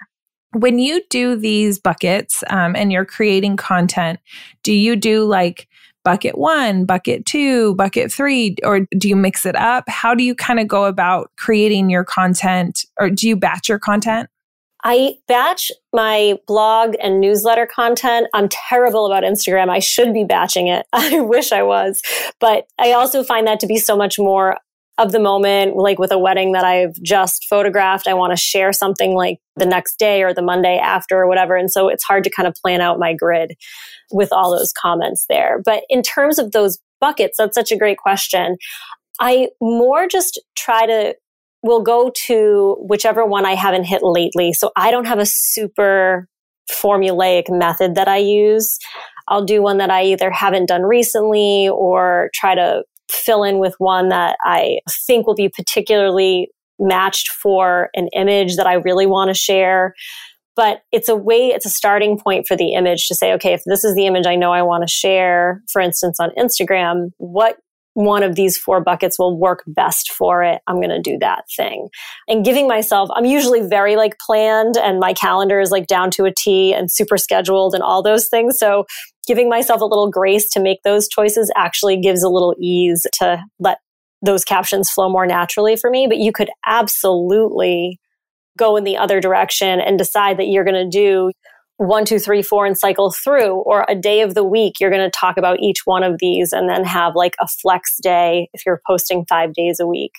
when 0.55 0.79
you 0.79 1.03
do 1.11 1.37
these 1.37 1.79
buckets 1.79 2.45
um, 2.49 2.77
and 2.77 2.93
you're 2.93 3.05
creating 3.05 3.57
content, 3.57 4.21
do 4.63 4.73
you 4.73 4.97
do 4.97 5.25
like 5.25 5.69
bucket 6.05 6.39
one, 6.39 6.85
bucket 6.85 7.27
two, 7.27 7.75
bucket 7.75 8.13
three, 8.13 8.57
or 8.63 8.81
do 8.97 9.09
you 9.09 9.17
mix 9.17 9.45
it 9.45 9.57
up? 9.57 9.89
How 9.89 10.15
do 10.15 10.23
you 10.23 10.35
kind 10.35 10.61
of 10.61 10.69
go 10.69 10.85
about 10.85 11.31
creating 11.37 11.91
your 11.91 12.05
content 12.05 12.85
or 12.99 13.11
do 13.11 13.29
you 13.29 13.37
batch 13.37 13.69
your 13.69 13.79
content? 13.79 14.29
I 14.87 15.17
batch 15.27 15.73
my 15.95 16.39
blog 16.47 16.95
and 17.03 17.19
newsletter 17.19 17.67
content. 17.67 18.29
I'm 18.35 18.49
terrible 18.51 19.07
about 19.07 19.23
Instagram. 19.23 19.71
I 19.71 19.79
should 19.79 20.13
be 20.13 20.25
batching 20.25 20.69
it. 20.69 20.87
I 20.93 21.21
wish 21.21 21.53
I 21.53 21.63
was. 21.63 22.03
But 22.39 22.67
I 22.79 22.93
also 22.93 23.25
find 23.25 23.47
that 23.47 23.61
to 23.61 23.67
be 23.67 23.79
so 23.79 23.97
much 23.97 24.19
more 24.19 24.59
of 24.99 25.13
the 25.13 25.19
moment, 25.19 25.77
like 25.77 25.99
with 25.99 26.13
a 26.13 26.19
wedding 26.19 26.53
that 26.53 26.65
I've 26.65 26.95
just 27.03 27.47
photographed. 27.49 28.07
I 28.07 28.15
want 28.15 28.33
to 28.33 28.37
share 28.37 28.73
something 28.73 29.15
like 29.15 29.39
the 29.57 29.67
next 29.67 29.99
day 29.99 30.23
or 30.23 30.33
the 30.33 30.43
Monday 30.43 30.79
after 30.79 31.19
or 31.19 31.27
whatever. 31.27 31.57
And 31.57 31.71
so 31.71 31.89
it's 31.89 32.05
hard 32.05 32.23
to 32.25 32.31
kind 32.31 32.47
of 32.47 32.55
plan 32.55 32.81
out 32.81 32.99
my 32.99 33.13
grid 33.13 33.55
with 34.13 34.33
all 34.33 34.57
those 34.57 34.73
comments 34.81 35.27
there. 35.29 35.61
But 35.65 35.83
in 35.89 36.03
terms 36.03 36.39
of 36.39 36.53
those 36.53 36.79
buckets, 37.01 37.37
that's 37.39 37.57
such 37.57 37.73
a 37.73 37.77
great 37.77 37.99
question. 37.99 38.57
I 39.21 39.49
more 39.61 40.07
just 40.07 40.41
try 40.57 40.87
to 40.87 41.15
will 41.63 41.83
go 41.83 42.13
to 42.27 42.77
whichever 42.81 43.25
one 43.25 43.47
I 43.47 43.55
haven't 43.55 43.85
hit 43.85 44.03
lately. 44.03 44.53
So 44.53 44.71
I 44.77 44.91
don't 44.91 45.07
have 45.07 45.19
a 45.19 45.27
super 45.27 46.29
formulaic 46.71 47.45
method 47.49 47.95
that 47.95 48.07
I 48.07 48.19
use. 48.19 48.79
I'll 49.29 49.45
do 49.45 49.63
one 49.63 49.79
that 49.79 49.91
I 49.91 50.05
either 50.05 50.31
haven't 50.31 50.67
done 50.67 50.83
recently 50.83 51.69
or 51.69 52.31
try 52.35 52.55
to 52.55 52.85
fill 53.11 53.45
in 53.45 53.59
with 53.59 53.75
one 53.79 54.09
that 54.09 54.37
I 54.43 54.79
think 55.07 55.27
will 55.27 55.35
be 55.35 55.49
particularly 55.49 56.49
matched 56.79 57.29
for 57.29 57.91
an 57.95 58.09
image 58.15 58.57
that 58.57 58.67
I 58.67 58.75
really 58.75 59.07
want 59.07 59.29
to 59.29 59.35
share. 59.35 59.95
But 60.57 60.83
it's 60.93 61.09
a 61.09 61.17
way, 61.17 61.49
it's 61.49 61.67
a 61.67 61.71
starting 61.71 62.19
point 62.19 62.47
for 62.47 62.57
the 62.57 62.75
image 62.75 63.09
to 63.09 63.15
say, 63.15 63.33
okay, 63.35 63.55
if 63.55 63.63
this 63.67 63.85
is 63.85 63.95
the 63.95 64.07
image 64.07 64.27
I 64.27 64.37
know 64.37 64.53
I 64.53 64.63
want 64.63 64.87
to 64.87 64.93
share, 64.93 65.63
for 65.73 65.81
instance, 65.81 66.21
on 66.21 66.31
Instagram, 66.39 67.11
what 67.19 67.57
one 67.95 68.25
of 68.25 68.35
these 68.35 68.57
four 68.57 68.81
buckets 68.81 69.19
will 69.19 69.39
work 69.39 69.63
best 69.69 70.11
for 70.11 70.43
it. 70.43 70.61
I'm 70.67 70.77
going 70.77 70.91
to 70.91 71.01
do 71.01 71.17
that 71.21 71.45
thing. 71.57 71.89
And 72.29 72.45
giving 72.45 72.67
myself, 72.67 73.09
I'm 73.15 73.25
usually 73.25 73.61
very 73.61 73.97
like 73.97 74.19
planned 74.19 74.77
and 74.77 74.99
my 74.99 75.13
calendar 75.13 75.61
is 75.61 75.71
like 75.71 75.87
down 75.87 76.11
to 76.13 76.25
a 76.25 76.33
T 76.37 76.75
and 76.75 76.91
super 76.91 77.17
scheduled 77.17 77.73
and 77.73 77.83
all 77.83 78.03
those 78.03 78.29
things. 78.29 78.59
So 78.59 78.85
giving 79.27 79.49
myself 79.49 79.81
a 79.81 79.87
little 79.87 80.11
grace 80.11 80.49
to 80.51 80.61
make 80.61 80.83
those 80.83 81.09
choices 81.09 81.51
actually 81.57 82.01
gives 82.01 82.23
a 82.23 82.29
little 82.29 82.55
ease 82.61 83.07
to 83.15 83.43
let 83.59 83.79
those 84.23 84.45
captions 84.45 84.91
flow 84.91 85.09
more 85.09 85.27
naturally 85.27 85.77
for 85.77 85.91
me. 85.91 86.07
But 86.07 86.19
you 86.19 86.33
could 86.33 86.51
absolutely 86.67 87.99
go 88.57 88.77
in 88.77 88.85
the 88.85 88.97
other 88.97 89.21
direction 89.21 89.81
and 89.81 89.99
decide 89.99 90.39
that 90.39 90.47
you're 90.47 90.65
going 90.65 90.91
to 90.91 90.99
do 90.99 91.33
one, 91.77 92.05
two, 92.05 92.21
three, 92.21 92.43
four, 92.43 92.67
and 92.67 92.79
cycle 92.79 93.11
through, 93.11 93.55
or 93.63 93.85
a 93.89 93.97
day 93.97 94.21
of 94.21 94.35
the 94.35 94.45
week, 94.45 94.75
you're 94.79 94.91
going 94.91 95.03
to 95.03 95.11
talk 95.11 95.37
about 95.37 95.61
each 95.61 95.81
one 95.85 96.05
of 96.05 96.19
these 96.21 96.53
and 96.53 96.69
then 96.69 96.85
have 96.85 97.17
like 97.17 97.35
a 97.41 97.49
flex 97.49 97.97
day 98.01 98.49
if 98.53 98.65
you're 98.65 98.81
posting 98.87 99.25
five 99.29 99.53
days 99.55 99.81
a 99.81 99.87
week 99.87 100.13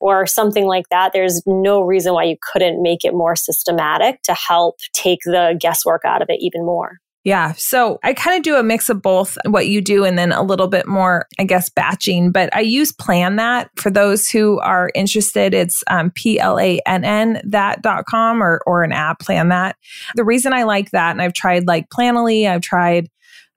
or 0.00 0.26
something 0.26 0.66
like 0.66 0.88
that. 0.90 1.12
There's 1.12 1.40
no 1.46 1.80
reason 1.80 2.12
why 2.12 2.24
you 2.24 2.36
couldn't 2.52 2.82
make 2.82 3.04
it 3.04 3.14
more 3.14 3.36
systematic 3.36 4.20
to 4.22 4.34
help 4.34 4.76
take 4.92 5.20
the 5.24 5.56
guesswork 5.60 6.02
out 6.04 6.22
of 6.22 6.28
it 6.28 6.38
even 6.40 6.66
more. 6.66 6.98
Yeah. 7.26 7.54
So 7.56 7.98
I 8.04 8.14
kind 8.14 8.36
of 8.36 8.44
do 8.44 8.54
a 8.54 8.62
mix 8.62 8.88
of 8.88 9.02
both 9.02 9.36
what 9.46 9.66
you 9.66 9.80
do 9.80 10.04
and 10.04 10.16
then 10.16 10.30
a 10.30 10.44
little 10.44 10.68
bit 10.68 10.86
more, 10.86 11.26
I 11.40 11.42
guess, 11.42 11.68
batching. 11.68 12.30
But 12.30 12.54
I 12.54 12.60
use 12.60 12.92
Plann 12.92 13.36
That 13.36 13.68
for 13.74 13.90
those 13.90 14.28
who 14.28 14.60
are 14.60 14.92
interested. 14.94 15.52
It's 15.52 15.82
um, 15.90 16.12
P 16.12 16.38
L 16.38 16.60
A 16.60 16.78
N 16.86 17.04
N 17.04 17.42
that.com 17.44 18.40
or, 18.40 18.60
or 18.64 18.84
an 18.84 18.92
app, 18.92 19.18
Plann 19.18 19.48
That. 19.48 19.74
The 20.14 20.22
reason 20.22 20.52
I 20.52 20.62
like 20.62 20.92
that, 20.92 21.10
and 21.10 21.20
I've 21.20 21.32
tried 21.32 21.66
like 21.66 21.88
Planoly, 21.88 22.48
I've 22.48 22.60
tried 22.60 23.10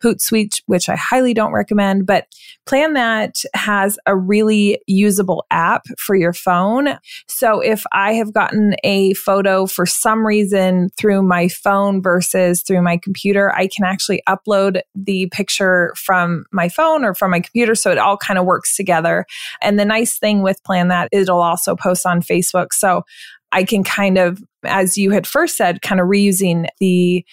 Hootsuite, 0.03 0.62
which 0.65 0.89
I 0.89 0.95
highly 0.95 1.33
don't 1.33 1.53
recommend, 1.53 2.05
but 2.05 2.25
Plann 2.65 2.93
That 2.93 3.35
has 3.53 3.97
a 4.05 4.15
really 4.15 4.81
usable 4.88 5.45
app 5.51 5.85
for 5.97 6.15
your 6.15 6.33
phone. 6.33 6.97
So 7.27 7.59
if 7.59 7.83
I 7.91 8.13
have 8.13 8.33
gotten 8.33 8.75
a 8.83 9.13
photo 9.13 9.65
for 9.65 9.85
some 9.85 10.25
reason 10.25 10.89
through 10.97 11.23
my 11.23 11.47
phone 11.47 12.01
versus 12.01 12.62
through 12.62 12.81
my 12.81 12.97
computer, 12.97 13.53
I 13.53 13.67
can 13.67 13.85
actually 13.85 14.21
upload 14.27 14.81
the 14.95 15.27
picture 15.31 15.93
from 15.97 16.45
my 16.51 16.69
phone 16.69 17.03
or 17.03 17.13
from 17.13 17.31
my 17.31 17.39
computer. 17.39 17.75
So 17.75 17.91
it 17.91 17.97
all 17.97 18.17
kind 18.17 18.38
of 18.38 18.45
works 18.45 18.75
together. 18.75 19.25
And 19.62 19.79
the 19.79 19.85
nice 19.85 20.17
thing 20.17 20.41
with 20.41 20.63
Plann 20.63 20.89
That, 20.89 21.09
it'll 21.12 21.41
also 21.41 21.75
post 21.75 22.05
on 22.05 22.21
Facebook. 22.21 22.73
So 22.73 23.03
I 23.51 23.63
can 23.63 23.83
kind 23.83 24.17
of, 24.17 24.43
as 24.63 24.97
you 24.97 25.12
had 25.12 25.25
first 25.25 25.57
said, 25.57 25.81
kind 25.81 25.99
of 25.99 26.07
reusing 26.07 26.67
the 26.79 27.25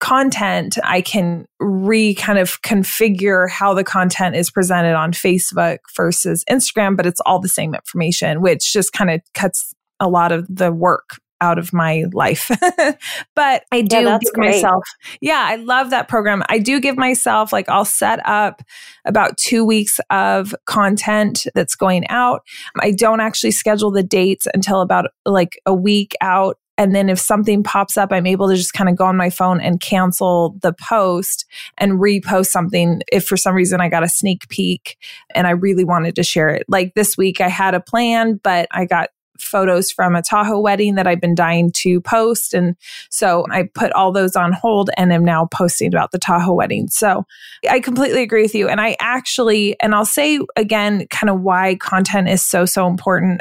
content, 0.00 0.78
I 0.82 1.00
can 1.00 1.46
re 1.60 2.14
kind 2.14 2.38
of 2.38 2.60
configure 2.62 3.48
how 3.48 3.74
the 3.74 3.84
content 3.84 4.36
is 4.36 4.50
presented 4.50 4.94
on 4.94 5.12
Facebook 5.12 5.78
versus 5.96 6.44
Instagram, 6.50 6.96
but 6.96 7.06
it's 7.06 7.20
all 7.26 7.38
the 7.38 7.48
same 7.48 7.74
information, 7.74 8.40
which 8.40 8.72
just 8.72 8.92
kind 8.92 9.10
of 9.10 9.20
cuts 9.34 9.72
a 10.00 10.08
lot 10.08 10.32
of 10.32 10.46
the 10.48 10.72
work 10.72 11.20
out 11.40 11.58
of 11.58 11.72
my 11.72 12.04
life. 12.12 12.50
but 13.34 13.64
I 13.72 13.82
do 13.82 13.96
yeah, 13.96 14.18
give 14.20 14.32
great. 14.32 14.50
myself, 14.50 14.84
yeah, 15.20 15.44
I 15.46 15.56
love 15.56 15.90
that 15.90 16.08
program. 16.08 16.42
I 16.48 16.58
do 16.58 16.80
give 16.80 16.96
myself, 16.96 17.52
like, 17.52 17.68
I'll 17.68 17.84
set 17.84 18.20
up 18.26 18.62
about 19.04 19.36
two 19.36 19.64
weeks 19.64 19.98
of 20.10 20.54
content 20.66 21.46
that's 21.54 21.74
going 21.74 22.06
out. 22.08 22.42
I 22.78 22.92
don't 22.92 23.20
actually 23.20 23.52
schedule 23.52 23.90
the 23.90 24.02
dates 24.02 24.46
until 24.52 24.80
about 24.80 25.06
like 25.24 25.60
a 25.66 25.74
week 25.74 26.14
out 26.20 26.58
and 26.80 26.94
then 26.94 27.10
if 27.10 27.20
something 27.20 27.62
pops 27.62 27.98
up, 27.98 28.10
I'm 28.10 28.26
able 28.26 28.48
to 28.48 28.56
just 28.56 28.72
kind 28.72 28.88
of 28.88 28.96
go 28.96 29.04
on 29.04 29.14
my 29.14 29.28
phone 29.28 29.60
and 29.60 29.82
cancel 29.82 30.56
the 30.62 30.72
post 30.72 31.44
and 31.76 32.00
repost 32.00 32.46
something 32.46 33.02
if 33.12 33.26
for 33.26 33.36
some 33.36 33.54
reason 33.54 33.82
I 33.82 33.90
got 33.90 34.02
a 34.02 34.08
sneak 34.08 34.48
peek 34.48 34.96
and 35.34 35.46
I 35.46 35.50
really 35.50 35.84
wanted 35.84 36.16
to 36.16 36.22
share 36.22 36.48
it. 36.48 36.64
Like 36.68 36.94
this 36.94 37.18
week, 37.18 37.42
I 37.42 37.48
had 37.48 37.74
a 37.74 37.80
plan, 37.80 38.40
but 38.42 38.66
I 38.70 38.86
got 38.86 39.10
photos 39.42 39.90
from 39.90 40.14
a 40.14 40.22
Tahoe 40.22 40.60
wedding 40.60 40.94
that 40.94 41.06
I've 41.06 41.20
been 41.20 41.34
dying 41.34 41.70
to 41.76 42.00
post. 42.00 42.54
And 42.54 42.76
so 43.10 43.46
I 43.50 43.64
put 43.74 43.92
all 43.92 44.12
those 44.12 44.36
on 44.36 44.52
hold 44.52 44.90
and 44.96 45.12
am 45.12 45.24
now 45.24 45.46
posting 45.46 45.88
about 45.88 46.12
the 46.12 46.18
Tahoe 46.18 46.54
wedding. 46.54 46.88
So 46.88 47.24
I 47.68 47.80
completely 47.80 48.22
agree 48.22 48.42
with 48.42 48.54
you. 48.54 48.68
And 48.68 48.80
I 48.80 48.96
actually, 49.00 49.78
and 49.80 49.94
I'll 49.94 50.04
say 50.04 50.40
again, 50.56 51.06
kind 51.08 51.30
of 51.30 51.40
why 51.40 51.76
content 51.76 52.28
is 52.28 52.44
so, 52.44 52.64
so 52.64 52.86
important. 52.86 53.40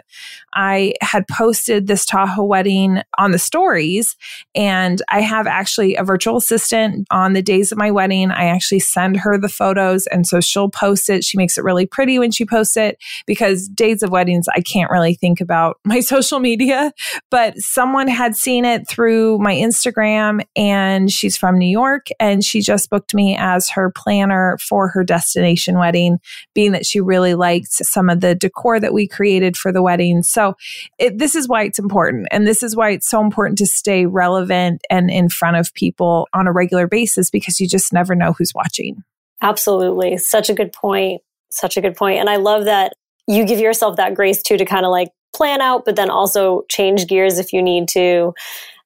I 0.54 0.94
had 1.02 1.28
posted 1.28 1.88
this 1.88 2.06
Tahoe 2.06 2.44
wedding 2.44 3.02
on 3.18 3.32
the 3.32 3.40
stories, 3.40 4.16
and 4.56 5.02
I 5.10 5.22
have 5.22 5.48
actually 5.48 5.96
a 5.96 6.04
virtual 6.04 6.38
assistant 6.38 7.08
on 7.12 7.34
the 7.34 7.42
days 7.42 7.72
of 7.72 7.78
my 7.78 7.92
wedding. 7.92 8.32
I 8.32 8.46
actually 8.46 8.80
send 8.80 9.18
her 9.18 9.38
the 9.38 9.50
photos, 9.50 10.08
and 10.08 10.26
so 10.26 10.42
she'll 10.42 10.70
post 10.70 11.10
it. 11.10 11.24
She 11.24 11.38
makes 11.38 11.58
it 11.58 11.64
really 11.64 11.86
pretty 11.86 12.20
when 12.20 12.32
she 12.32 12.46
posts 12.46 12.78
it 12.78 12.98
because 13.28 13.68
days 13.68 14.02
of 14.02 14.10
weddings, 14.10 14.48
I 14.54 14.62
can't 14.62 14.92
really 14.92 15.14
think 15.14 15.40
about 15.40 15.78
my 15.90 16.00
social 16.00 16.40
media, 16.40 16.94
but 17.30 17.58
someone 17.58 18.08
had 18.08 18.36
seen 18.36 18.64
it 18.64 18.88
through 18.88 19.40
my 19.40 19.54
Instagram, 19.54 20.42
and 20.56 21.12
she's 21.12 21.36
from 21.36 21.58
New 21.58 21.70
York, 21.70 22.08
and 22.20 22.44
she 22.44 22.62
just 22.62 22.90
booked 22.90 23.14
me 23.14 23.36
as 23.38 23.70
her 23.70 23.92
planner 23.92 24.58
for 24.62 24.88
her 24.88 25.04
destination 25.04 25.78
wedding, 25.78 26.20
being 26.54 26.72
that 26.72 26.86
she 26.86 27.02
really 27.02 27.34
liked 27.34 27.72
some 27.72 28.10
of 28.10 28.22
the 28.22 28.36
decor 28.36 28.80
that 28.80 28.94
we 28.94 29.08
created 29.08 29.58
for 29.58 29.72
the 29.74 29.82
wedding. 29.82 30.24
So 30.24 30.56
it, 30.98 31.18
this 31.18 31.36
is 31.36 31.48
why 31.48 31.64
it's 31.64 31.80
important. 31.80 32.28
And 32.32 32.48
this 32.48 32.64
is 32.64 32.76
why 32.76 32.92
it's 32.92 33.10
so 33.10 33.22
important 33.22 33.58
to 33.58 33.66
stay 33.66 34.06
relevant 34.06 34.82
and 34.90 35.10
in 35.10 35.28
front 35.28 35.58
of 35.58 35.74
people 35.74 36.28
on 36.34 36.48
a 36.48 36.52
regular 36.52 36.88
basis 36.88 37.30
because 37.30 37.60
you 37.60 37.68
just 37.68 37.92
never 37.92 38.16
know 38.16 38.34
who's 38.34 38.54
watching. 38.54 39.04
Absolutely. 39.42 40.18
Such 40.18 40.50
a 40.50 40.54
good 40.54 40.72
point. 40.72 41.22
Such 41.50 41.78
a 41.78 41.82
good 41.82 41.96
point. 41.96 42.20
And 42.20 42.30
I 42.30 42.36
love 42.36 42.66
that 42.66 42.94
you 43.28 43.46
give 43.46 43.60
yourself 43.60 43.96
that 43.98 44.16
grace 44.16 44.42
too 44.42 44.58
to 44.58 44.66
kind 44.66 44.86
of 44.86 44.92
like 44.92 45.10
plan 45.40 45.62
out, 45.62 45.86
but 45.86 45.96
then 45.96 46.10
also 46.10 46.66
change 46.70 47.08
gears 47.08 47.40
if 47.40 47.54
you 47.54 47.62
need 47.62 47.88
to 47.88 48.34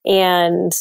and 0.06 0.72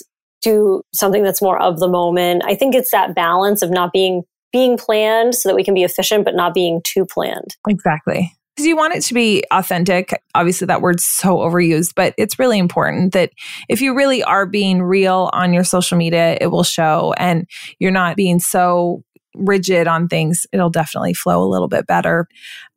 do 0.44 0.84
something 0.94 1.24
that's 1.24 1.42
more 1.42 1.60
of 1.60 1.80
the 1.80 1.88
moment. 1.88 2.44
I 2.46 2.54
think 2.54 2.76
it's 2.76 2.92
that 2.92 3.16
balance 3.16 3.64
of 3.64 3.72
not 3.72 3.92
being 3.92 4.22
being 4.52 4.78
planned 4.78 5.34
so 5.34 5.50
that 5.50 5.56
we 5.56 5.64
can 5.64 5.74
be 5.74 5.84
efficient, 5.84 6.26
but 6.26 6.36
not 6.36 6.54
being 6.54 6.80
too 6.84 7.08
planned. 7.08 7.56
Exactly 7.68 8.32
because 8.56 8.68
you 8.68 8.78
want 8.78 8.94
it 8.94 9.02
to 9.02 9.16
be 9.16 9.44
authentic. 9.50 10.14
Obviously, 10.36 10.68
that 10.68 10.82
word's 10.82 11.04
so 11.04 11.38
overused, 11.38 11.94
but 11.96 12.14
it's 12.20 12.38
really 12.38 12.60
important 12.60 13.14
that 13.14 13.32
if 13.68 13.82
you 13.82 13.96
really 13.96 14.22
are 14.22 14.46
being 14.46 14.84
real 14.84 15.32
on 15.34 15.54
your 15.54 15.64
social 15.64 15.98
media, 15.98 16.38
it 16.40 16.52
will 16.52 16.64
show 16.64 17.16
and 17.18 17.48
you're 17.80 17.90
not 17.90 18.16
being 18.16 18.38
so 18.38 19.02
rigid 19.36 19.88
on 19.88 20.08
things 20.08 20.46
it'll 20.52 20.70
definitely 20.70 21.14
flow 21.14 21.44
a 21.44 21.50
little 21.50 21.68
bit 21.68 21.88
better 21.88 22.28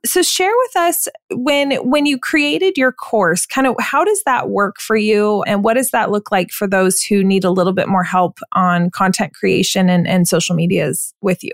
so 0.06 0.22
share 0.22 0.52
with 0.56 0.76
us 0.76 1.08
when 1.32 1.72
when 1.76 2.06
you 2.06 2.18
created 2.18 2.76
your 2.76 2.92
course 2.92 3.46
kind 3.46 3.66
of 3.66 3.74
how 3.80 4.04
does 4.04 4.22
that 4.24 4.50
work 4.50 4.80
for 4.80 4.96
you? 4.96 5.42
And 5.42 5.64
what 5.64 5.74
does 5.74 5.90
that 5.90 6.10
look 6.10 6.30
like 6.30 6.50
for 6.50 6.66
those 6.66 7.02
who 7.02 7.22
need 7.22 7.44
a 7.44 7.50
little 7.50 7.72
bit 7.72 7.88
more 7.88 8.04
help 8.04 8.38
on 8.52 8.90
content 8.90 9.34
creation 9.34 9.88
and, 9.88 10.06
and 10.06 10.28
social 10.28 10.54
medias 10.54 11.14
with 11.20 11.42
you 11.42 11.52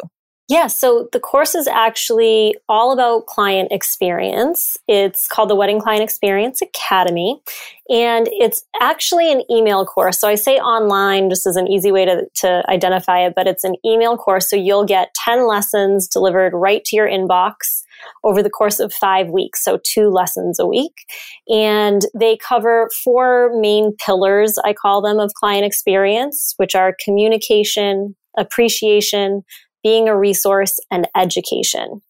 Yeah, 0.49 0.67
so 0.67 1.09
the 1.13 1.21
course 1.21 1.55
is 1.55 1.69
actually 1.69 2.57
all 2.69 2.93
about 2.93 3.27
client 3.27 3.71
experience. 3.71 4.77
It's 4.89 5.29
called 5.29 5.49
the 5.49 5.55
Wedding 5.55 5.81
Client 5.81 6.03
Experience 6.03 6.61
Academy, 6.61 7.41
and 7.89 8.29
it's 8.33 8.63
actually 8.81 9.31
an 9.33 9.45
email 9.51 9.87
course. 9.87 10.19
So 10.19 10.29
I 10.29 10.35
say 10.35 10.57
online 10.57 11.31
just 11.31 11.47
as 11.47 11.57
an 11.57 11.69
easy 11.69 11.93
way 11.93 12.05
to, 12.05 12.27
to 12.41 12.63
identify 12.69 13.21
it, 13.21 13.35
but 13.37 13.47
it's 13.47 13.65
an 13.65 13.77
email 13.87 14.17
course. 14.17 14.51
So 14.51 14.57
you'll 14.57 14.85
get 14.85 15.15
10 15.25 15.47
lessons 15.47 16.09
delivered 16.09 16.53
right 16.55 16.85
to 16.87 16.97
your 16.97 17.09
inbox 17.09 17.83
over 18.25 18.43
the 18.43 18.51
course 18.51 18.81
of 18.81 18.93
five 18.93 19.29
weeks. 19.29 19.63
So 19.63 19.79
two 19.85 20.11
lessons 20.11 20.59
a 20.59 20.67
week. 20.67 21.07
And 21.49 22.03
they 22.19 22.37
cover 22.37 22.91
four 23.05 23.53
main 23.61 23.95
pillars, 24.05 24.59
I 24.65 24.73
call 24.73 25.03
them, 25.03 25.21
of 25.21 25.33
client 25.35 25.65
experience, 25.65 26.55
which 26.57 26.75
are 26.75 26.97
communication, 27.05 28.17
appreciation, 28.37 29.45
being 29.83 30.09
a 30.09 30.17
resource, 30.17 30.79
and 30.91 31.09
education. 31.17 32.01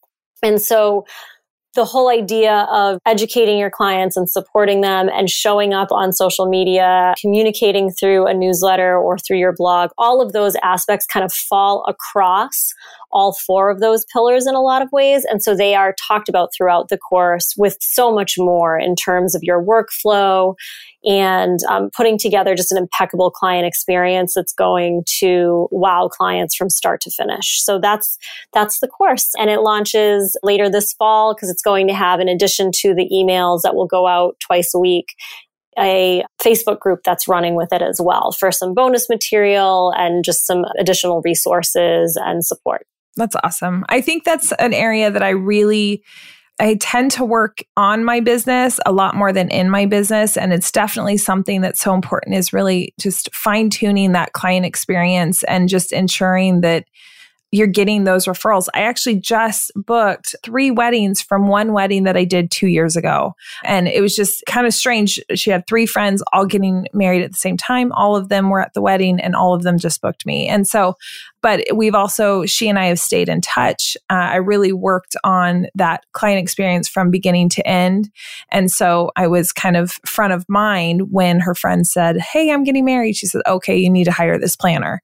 And 0.42 0.60
so 0.60 1.06
the 1.74 1.84
whole 1.84 2.10
idea 2.10 2.66
of 2.70 2.98
educating 3.06 3.58
your 3.58 3.70
clients 3.70 4.16
and 4.16 4.28
supporting 4.28 4.82
them 4.82 5.08
and 5.08 5.30
showing 5.30 5.72
up 5.72 5.90
on 5.90 6.12
social 6.12 6.46
media, 6.46 7.14
communicating 7.20 7.90
through 7.90 8.26
a 8.26 8.34
newsletter 8.34 8.96
or 8.96 9.16
through 9.18 9.38
your 9.38 9.54
blog, 9.56 9.90
all 9.96 10.20
of 10.20 10.32
those 10.32 10.54
aspects 10.62 11.06
kind 11.06 11.24
of 11.24 11.32
fall 11.32 11.84
across 11.88 12.74
all 13.12 13.32
four 13.32 13.70
of 13.70 13.80
those 13.80 14.04
pillars 14.12 14.46
in 14.46 14.54
a 14.54 14.60
lot 14.60 14.82
of 14.82 14.90
ways. 14.92 15.24
And 15.24 15.42
so 15.42 15.54
they 15.54 15.74
are 15.74 15.94
talked 16.08 16.28
about 16.28 16.50
throughout 16.56 16.88
the 16.88 16.98
course 16.98 17.54
with 17.56 17.76
so 17.80 18.12
much 18.12 18.34
more 18.38 18.78
in 18.78 18.96
terms 18.96 19.34
of 19.34 19.42
your 19.42 19.62
workflow 19.62 20.54
and 21.04 21.58
um, 21.68 21.90
putting 21.96 22.16
together 22.16 22.54
just 22.54 22.70
an 22.70 22.78
impeccable 22.78 23.30
client 23.30 23.66
experience 23.66 24.34
that's 24.34 24.52
going 24.52 25.02
to 25.18 25.68
wow 25.70 26.08
clients 26.08 26.54
from 26.54 26.70
start 26.70 27.00
to 27.00 27.10
finish. 27.10 27.62
So 27.62 27.78
that's 27.78 28.18
that's 28.52 28.80
the 28.80 28.88
course, 28.88 29.30
and 29.38 29.50
it 29.50 29.60
launches 29.60 30.36
later 30.42 30.70
this 30.70 30.92
fall 30.92 31.34
because 31.34 31.50
it's 31.50 31.62
going 31.62 31.88
to 31.88 31.94
have, 31.94 32.20
in 32.20 32.28
addition 32.28 32.70
to 32.76 32.94
the 32.94 33.08
emails 33.12 33.62
that 33.62 33.74
will 33.74 33.86
go 33.86 34.06
out 34.06 34.36
twice 34.40 34.72
a 34.74 34.78
week, 34.78 35.14
a 35.78 36.24
Facebook 36.40 36.78
group 36.78 37.00
that's 37.04 37.26
running 37.26 37.56
with 37.56 37.72
it 37.72 37.82
as 37.82 38.00
well 38.02 38.30
for 38.32 38.52
some 38.52 38.74
bonus 38.74 39.08
material 39.08 39.92
and 39.96 40.24
just 40.24 40.46
some 40.46 40.64
additional 40.78 41.20
resources 41.24 42.16
and 42.22 42.44
support. 42.44 42.86
That's 43.16 43.36
awesome. 43.42 43.84
I 43.88 44.00
think 44.00 44.24
that's 44.24 44.52
an 44.52 44.72
area 44.72 45.10
that 45.10 45.22
I 45.22 45.30
really 45.30 46.02
I 46.60 46.76
tend 46.80 47.10
to 47.12 47.24
work 47.24 47.64
on 47.76 48.04
my 48.04 48.20
business 48.20 48.78
a 48.86 48.92
lot 48.92 49.16
more 49.16 49.32
than 49.32 49.48
in 49.50 49.68
my 49.70 49.86
business. 49.86 50.36
And 50.36 50.52
it's 50.52 50.70
definitely 50.70 51.16
something 51.16 51.60
that's 51.60 51.80
so 51.80 51.94
important 51.94 52.36
is 52.36 52.52
really 52.52 52.94
just 53.00 53.34
fine 53.34 53.70
tuning 53.70 54.12
that 54.12 54.32
client 54.32 54.66
experience 54.66 55.42
and 55.44 55.68
just 55.68 55.92
ensuring 55.92 56.60
that 56.60 56.84
you're 57.54 57.66
getting 57.66 58.04
those 58.04 58.24
referrals. 58.24 58.68
I 58.74 58.82
actually 58.82 59.16
just 59.16 59.70
booked 59.74 60.34
three 60.42 60.70
weddings 60.70 61.20
from 61.20 61.48
one 61.48 61.74
wedding 61.74 62.04
that 62.04 62.16
I 62.16 62.24
did 62.24 62.50
two 62.50 62.66
years 62.66 62.96
ago. 62.96 63.34
And 63.62 63.86
it 63.88 64.00
was 64.00 64.16
just 64.16 64.42
kind 64.46 64.66
of 64.66 64.72
strange. 64.72 65.20
She 65.34 65.50
had 65.50 65.66
three 65.66 65.84
friends 65.84 66.22
all 66.32 66.46
getting 66.46 66.86
married 66.94 67.22
at 67.22 67.30
the 67.30 67.36
same 67.36 67.58
time. 67.58 67.92
All 67.92 68.16
of 68.16 68.30
them 68.30 68.48
were 68.48 68.60
at 68.60 68.72
the 68.72 68.80
wedding 68.80 69.20
and 69.20 69.36
all 69.36 69.52
of 69.52 69.64
them 69.64 69.78
just 69.78 70.00
booked 70.00 70.24
me. 70.24 70.48
And 70.48 70.66
so, 70.66 70.94
but 71.42 71.64
we've 71.74 71.94
also, 71.94 72.46
she 72.46 72.68
and 72.68 72.78
I 72.78 72.86
have 72.86 72.98
stayed 72.98 73.28
in 73.28 73.40
touch. 73.40 73.96
Uh, 74.08 74.14
I 74.14 74.36
really 74.36 74.72
worked 74.72 75.16
on 75.24 75.66
that 75.74 76.04
client 76.12 76.38
experience 76.38 76.88
from 76.88 77.10
beginning 77.10 77.48
to 77.50 77.66
end. 77.66 78.10
And 78.50 78.70
so 78.70 79.10
I 79.16 79.26
was 79.26 79.52
kind 79.52 79.76
of 79.76 79.98
front 80.06 80.32
of 80.32 80.48
mind 80.48 81.10
when 81.10 81.40
her 81.40 81.54
friend 81.54 81.86
said, 81.86 82.18
Hey, 82.18 82.50
I'm 82.50 82.64
getting 82.64 82.84
married. 82.84 83.16
She 83.16 83.26
said, 83.26 83.42
Okay, 83.46 83.76
you 83.76 83.90
need 83.90 84.04
to 84.04 84.12
hire 84.12 84.38
this 84.38 84.56
planner 84.56 85.02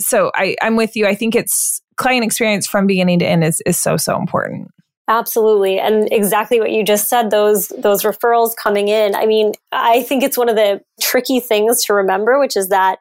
so 0.00 0.32
I, 0.34 0.56
I'm 0.62 0.76
with 0.76 0.96
you. 0.96 1.06
I 1.06 1.14
think 1.14 1.34
it's 1.34 1.82
client 1.96 2.24
experience 2.24 2.66
from 2.66 2.86
beginning 2.86 3.18
to 3.20 3.26
end 3.26 3.44
is, 3.44 3.62
is 3.66 3.78
so, 3.78 3.96
so 3.96 4.16
important. 4.16 4.70
Absolutely. 5.08 5.78
And 5.78 6.08
exactly 6.12 6.60
what 6.60 6.70
you 6.70 6.84
just 6.84 7.08
said, 7.08 7.30
those 7.30 7.68
those 7.78 8.04
referrals 8.04 8.54
coming 8.54 8.86
in. 8.86 9.16
I 9.16 9.26
mean, 9.26 9.52
I 9.72 10.04
think 10.04 10.22
it's 10.22 10.38
one 10.38 10.48
of 10.48 10.54
the 10.54 10.82
tricky 11.00 11.40
things 11.40 11.84
to 11.86 11.94
remember, 11.94 12.38
which 12.38 12.56
is 12.56 12.68
that 12.68 13.00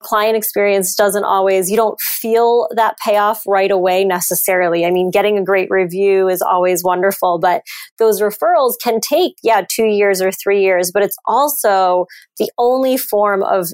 client 0.00 0.36
experience 0.36 0.94
doesn't 0.94 1.24
always 1.24 1.70
you 1.70 1.76
don't 1.76 2.00
feel 2.00 2.68
that 2.74 2.96
payoff 3.04 3.42
right 3.46 3.70
away 3.70 4.04
necessarily. 4.04 4.84
I 4.84 4.90
mean, 4.90 5.10
getting 5.10 5.38
a 5.38 5.44
great 5.44 5.68
review 5.70 6.28
is 6.28 6.42
always 6.42 6.84
wonderful, 6.84 7.38
but 7.38 7.62
those 7.98 8.20
referrals 8.20 8.74
can 8.82 9.00
take 9.00 9.34
yeah, 9.42 9.62
2 9.68 9.86
years 9.86 10.20
or 10.20 10.30
3 10.30 10.62
years, 10.62 10.90
but 10.92 11.02
it's 11.02 11.16
also 11.26 12.06
the 12.38 12.50
only 12.58 12.96
form 12.96 13.42
of 13.42 13.66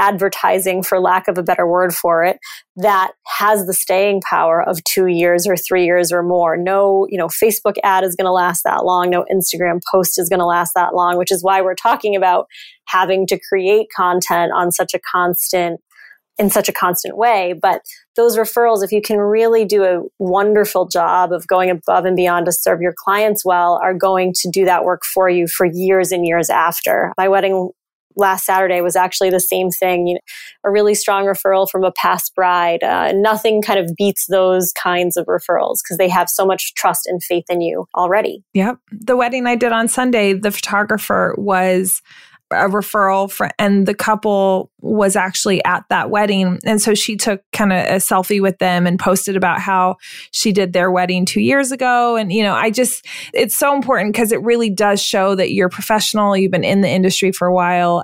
advertising, 0.00 0.82
for 0.82 0.98
lack 0.98 1.28
of 1.28 1.38
a 1.38 1.42
better 1.42 1.66
word 1.66 1.94
for 1.94 2.24
it, 2.24 2.38
that 2.76 3.12
has 3.26 3.66
the 3.66 3.74
staying 3.74 4.22
power 4.28 4.62
of 4.62 4.82
two 4.84 5.06
years 5.06 5.46
or 5.46 5.56
three 5.56 5.84
years 5.84 6.10
or 6.10 6.22
more. 6.22 6.56
No, 6.56 7.06
you 7.10 7.18
know, 7.18 7.28
Facebook 7.28 7.74
ad 7.84 8.02
is 8.02 8.16
going 8.16 8.26
to 8.26 8.32
last 8.32 8.64
that 8.64 8.84
long. 8.84 9.10
No 9.10 9.24
Instagram 9.32 9.80
post 9.92 10.18
is 10.18 10.28
going 10.28 10.40
to 10.40 10.46
last 10.46 10.72
that 10.74 10.94
long, 10.94 11.18
which 11.18 11.30
is 11.30 11.44
why 11.44 11.60
we're 11.60 11.74
talking 11.74 12.16
about 12.16 12.46
having 12.88 13.26
to 13.26 13.38
create 13.48 13.88
content 13.94 14.50
on 14.52 14.72
such 14.72 14.94
a 14.94 15.00
constant 15.12 15.80
in 16.38 16.48
such 16.48 16.70
a 16.70 16.72
constant 16.72 17.18
way. 17.18 17.52
But 17.60 17.82
those 18.16 18.38
referrals, 18.38 18.82
if 18.82 18.92
you 18.92 19.02
can 19.02 19.18
really 19.18 19.66
do 19.66 19.84
a 19.84 20.00
wonderful 20.18 20.88
job 20.88 21.32
of 21.32 21.46
going 21.46 21.68
above 21.68 22.06
and 22.06 22.16
beyond 22.16 22.46
to 22.46 22.52
serve 22.52 22.80
your 22.80 22.94
clients 22.96 23.44
well, 23.44 23.78
are 23.82 23.92
going 23.92 24.32
to 24.36 24.50
do 24.50 24.64
that 24.64 24.84
work 24.84 25.02
for 25.04 25.28
you 25.28 25.46
for 25.46 25.66
years 25.66 26.12
and 26.12 26.26
years 26.26 26.48
after. 26.48 27.12
My 27.18 27.28
wedding 27.28 27.70
last 28.16 28.44
Saturday 28.44 28.80
was 28.80 28.96
actually 28.96 29.30
the 29.30 29.40
same 29.40 29.70
thing. 29.70 30.06
You 30.06 30.14
know, 30.14 30.20
a 30.64 30.70
really 30.70 30.94
strong 30.94 31.24
referral 31.24 31.68
from 31.68 31.84
a 31.84 31.92
past 31.92 32.34
bride. 32.34 32.82
Uh, 32.82 33.12
nothing 33.12 33.62
kind 33.62 33.78
of 33.78 33.94
beats 33.96 34.26
those 34.28 34.72
kinds 34.72 35.16
of 35.16 35.26
referrals 35.26 35.78
because 35.82 35.98
they 35.98 36.08
have 36.08 36.28
so 36.28 36.44
much 36.44 36.74
trust 36.74 37.06
and 37.06 37.22
faith 37.22 37.44
in 37.48 37.60
you 37.60 37.86
already. 37.94 38.42
Yep. 38.54 38.78
The 38.90 39.16
wedding 39.16 39.46
I 39.46 39.56
did 39.56 39.72
on 39.72 39.88
Sunday, 39.88 40.32
the 40.32 40.50
photographer 40.50 41.34
was 41.38 42.02
a 42.52 42.68
referral 42.68 43.30
for, 43.30 43.48
and 43.58 43.86
the 43.86 43.94
couple 43.94 44.70
was 44.80 45.16
actually 45.16 45.64
at 45.64 45.84
that 45.88 46.10
wedding. 46.10 46.58
And 46.64 46.82
so 46.82 46.94
she 46.94 47.16
took 47.16 47.42
kind 47.52 47.72
of 47.72 47.78
a 47.78 47.96
selfie 47.96 48.40
with 48.40 48.58
them 48.58 48.86
and 48.86 48.98
posted 48.98 49.36
about 49.36 49.60
how 49.60 49.96
she 50.32 50.52
did 50.52 50.72
their 50.72 50.90
wedding 50.90 51.26
two 51.26 51.40
years 51.40 51.72
ago. 51.72 52.16
And, 52.16 52.32
you 52.32 52.42
know, 52.42 52.54
I 52.54 52.70
just, 52.70 53.06
it's 53.32 53.56
so 53.56 53.74
important 53.74 54.12
because 54.12 54.32
it 54.32 54.42
really 54.42 54.70
does 54.70 55.02
show 55.02 55.34
that 55.34 55.52
you're 55.52 55.68
professional, 55.68 56.36
you've 56.36 56.50
been 56.50 56.64
in 56.64 56.80
the 56.80 56.88
industry 56.88 57.32
for 57.32 57.46
a 57.46 57.54
while. 57.54 58.02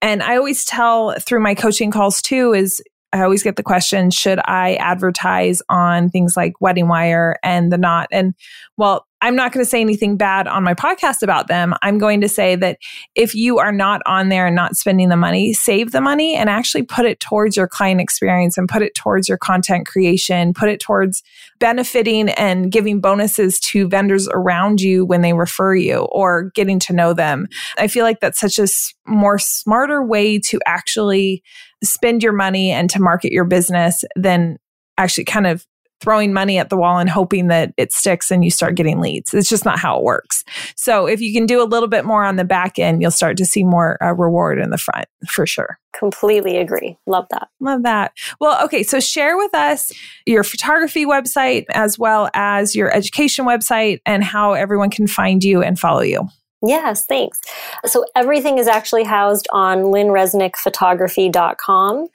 And 0.00 0.22
I 0.22 0.36
always 0.36 0.64
tell 0.64 1.14
through 1.20 1.40
my 1.40 1.54
coaching 1.54 1.90
calls 1.90 2.22
too 2.22 2.52
is 2.54 2.82
I 3.12 3.22
always 3.22 3.42
get 3.42 3.56
the 3.56 3.62
question, 3.62 4.10
should 4.10 4.40
I 4.46 4.76
advertise 4.76 5.60
on 5.68 6.08
things 6.08 6.34
like 6.34 6.54
Wedding 6.60 6.88
Wire 6.88 7.36
and 7.42 7.70
The 7.70 7.76
Knot? 7.76 8.08
And 8.10 8.34
well, 8.78 9.06
I'm 9.22 9.36
not 9.36 9.52
going 9.52 9.64
to 9.64 9.70
say 9.70 9.80
anything 9.80 10.16
bad 10.16 10.48
on 10.48 10.64
my 10.64 10.74
podcast 10.74 11.22
about 11.22 11.46
them. 11.46 11.74
I'm 11.80 11.96
going 11.96 12.20
to 12.22 12.28
say 12.28 12.56
that 12.56 12.78
if 13.14 13.36
you 13.36 13.58
are 13.58 13.70
not 13.70 14.02
on 14.04 14.30
there 14.30 14.48
and 14.48 14.56
not 14.56 14.74
spending 14.76 15.10
the 15.10 15.16
money, 15.16 15.52
save 15.52 15.92
the 15.92 16.00
money 16.00 16.34
and 16.34 16.50
actually 16.50 16.82
put 16.82 17.06
it 17.06 17.20
towards 17.20 17.56
your 17.56 17.68
client 17.68 18.00
experience 18.00 18.58
and 18.58 18.68
put 18.68 18.82
it 18.82 18.96
towards 18.96 19.28
your 19.28 19.38
content 19.38 19.86
creation, 19.86 20.52
put 20.52 20.68
it 20.68 20.80
towards 20.80 21.22
benefiting 21.60 22.30
and 22.30 22.72
giving 22.72 23.00
bonuses 23.00 23.60
to 23.60 23.88
vendors 23.88 24.28
around 24.32 24.80
you 24.80 25.04
when 25.04 25.22
they 25.22 25.32
refer 25.32 25.72
you 25.72 26.00
or 26.10 26.50
getting 26.56 26.80
to 26.80 26.92
know 26.92 27.14
them. 27.14 27.46
I 27.78 27.86
feel 27.86 28.02
like 28.02 28.18
that's 28.18 28.40
such 28.40 28.58
a 28.58 28.66
more 29.06 29.38
smarter 29.38 30.04
way 30.04 30.40
to 30.40 30.58
actually 30.66 31.44
spend 31.84 32.24
your 32.24 32.32
money 32.32 32.72
and 32.72 32.90
to 32.90 33.00
market 33.00 33.30
your 33.30 33.44
business 33.44 34.04
than 34.16 34.58
actually 34.98 35.24
kind 35.24 35.46
of 35.46 35.64
throwing 36.02 36.32
money 36.32 36.58
at 36.58 36.68
the 36.68 36.76
wall 36.76 36.98
and 36.98 37.08
hoping 37.08 37.46
that 37.46 37.72
it 37.76 37.92
sticks 37.92 38.30
and 38.30 38.44
you 38.44 38.50
start 38.50 38.74
getting 38.74 39.00
leads. 39.00 39.32
It's 39.32 39.48
just 39.48 39.64
not 39.64 39.78
how 39.78 39.96
it 39.96 40.02
works. 40.02 40.44
So 40.76 41.06
if 41.06 41.20
you 41.20 41.32
can 41.32 41.46
do 41.46 41.62
a 41.62 41.64
little 41.64 41.88
bit 41.88 42.04
more 42.04 42.24
on 42.24 42.36
the 42.36 42.44
back 42.44 42.78
end, 42.78 43.00
you'll 43.00 43.12
start 43.12 43.36
to 43.36 43.46
see 43.46 43.62
more 43.62 44.02
uh, 44.02 44.12
reward 44.12 44.58
in 44.58 44.70
the 44.70 44.78
front 44.78 45.06
for 45.28 45.46
sure. 45.46 45.78
Completely 45.96 46.56
agree. 46.56 46.98
Love 47.06 47.26
that. 47.30 47.48
Love 47.60 47.84
that. 47.84 48.12
Well, 48.40 48.62
okay. 48.64 48.82
So 48.82 48.98
share 48.98 49.36
with 49.36 49.54
us 49.54 49.92
your 50.26 50.42
photography 50.42 51.06
website 51.06 51.64
as 51.70 51.98
well 51.98 52.28
as 52.34 52.74
your 52.74 52.92
education 52.94 53.46
website 53.46 54.00
and 54.04 54.24
how 54.24 54.54
everyone 54.54 54.90
can 54.90 55.06
find 55.06 55.44
you 55.44 55.62
and 55.62 55.78
follow 55.78 56.02
you. 56.02 56.28
Yes, 56.64 57.04
thanks. 57.04 57.40
So 57.86 58.04
everything 58.14 58.58
is 58.58 58.68
actually 58.68 59.02
housed 59.04 59.48
on 59.52 59.78
lynnereznickphotography.com. 59.78 62.06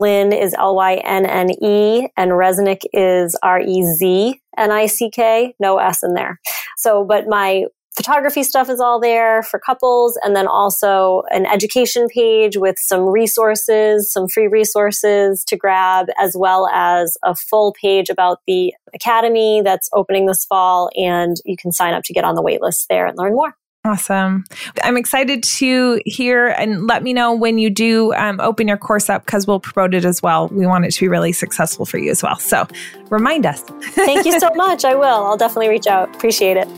Lynne 0.00 0.32
is 0.32 0.54
L 0.54 0.76
Y 0.76 0.94
N 1.04 1.26
N 1.26 1.50
E 1.62 2.08
and 2.16 2.30
Reznick 2.32 2.82
is 2.92 3.36
R 3.42 3.60
E 3.60 3.82
Z 3.82 4.40
N 4.56 4.70
I 4.70 4.86
C 4.86 5.10
K, 5.10 5.56
no 5.58 5.78
S 5.78 6.04
in 6.04 6.14
there. 6.14 6.40
So, 6.76 7.04
but 7.04 7.26
my 7.26 7.64
photography 7.96 8.44
stuff 8.44 8.70
is 8.70 8.78
all 8.78 9.00
there 9.00 9.42
for 9.42 9.58
couples 9.58 10.16
and 10.22 10.36
then 10.36 10.46
also 10.46 11.24
an 11.32 11.44
education 11.46 12.06
page 12.06 12.56
with 12.56 12.76
some 12.78 13.00
resources, 13.00 14.12
some 14.12 14.28
free 14.28 14.46
resources 14.46 15.42
to 15.44 15.56
grab, 15.56 16.06
as 16.16 16.36
well 16.38 16.68
as 16.68 17.18
a 17.24 17.34
full 17.34 17.74
page 17.80 18.08
about 18.08 18.38
the 18.46 18.72
academy 18.94 19.62
that's 19.64 19.90
opening 19.92 20.26
this 20.26 20.44
fall. 20.44 20.90
And 20.94 21.38
you 21.44 21.56
can 21.56 21.72
sign 21.72 21.92
up 21.92 22.04
to 22.04 22.12
get 22.12 22.22
on 22.22 22.36
the 22.36 22.42
waitlist 22.42 22.86
there 22.88 23.04
and 23.04 23.18
learn 23.18 23.34
more. 23.34 23.56
Awesome. 23.88 24.44
I'm 24.84 24.98
excited 24.98 25.42
to 25.42 25.98
hear 26.04 26.48
and 26.48 26.86
let 26.86 27.02
me 27.02 27.14
know 27.14 27.32
when 27.32 27.56
you 27.56 27.70
do 27.70 28.12
um, 28.14 28.38
open 28.38 28.68
your 28.68 28.76
course 28.76 29.08
up 29.08 29.24
because 29.24 29.46
we'll 29.46 29.60
promote 29.60 29.94
it 29.94 30.04
as 30.04 30.22
well. 30.22 30.48
We 30.48 30.66
want 30.66 30.84
it 30.84 30.90
to 30.90 31.00
be 31.00 31.08
really 31.08 31.32
successful 31.32 31.86
for 31.86 31.96
you 31.96 32.10
as 32.10 32.22
well. 32.22 32.38
So 32.38 32.68
remind 33.08 33.46
us. 33.46 33.62
Thank 33.62 34.26
you 34.26 34.38
so 34.38 34.50
much. 34.56 34.84
I 34.84 34.94
will. 34.94 35.24
I'll 35.24 35.38
definitely 35.38 35.70
reach 35.70 35.86
out. 35.86 36.14
Appreciate 36.14 36.58
it. 36.58 36.68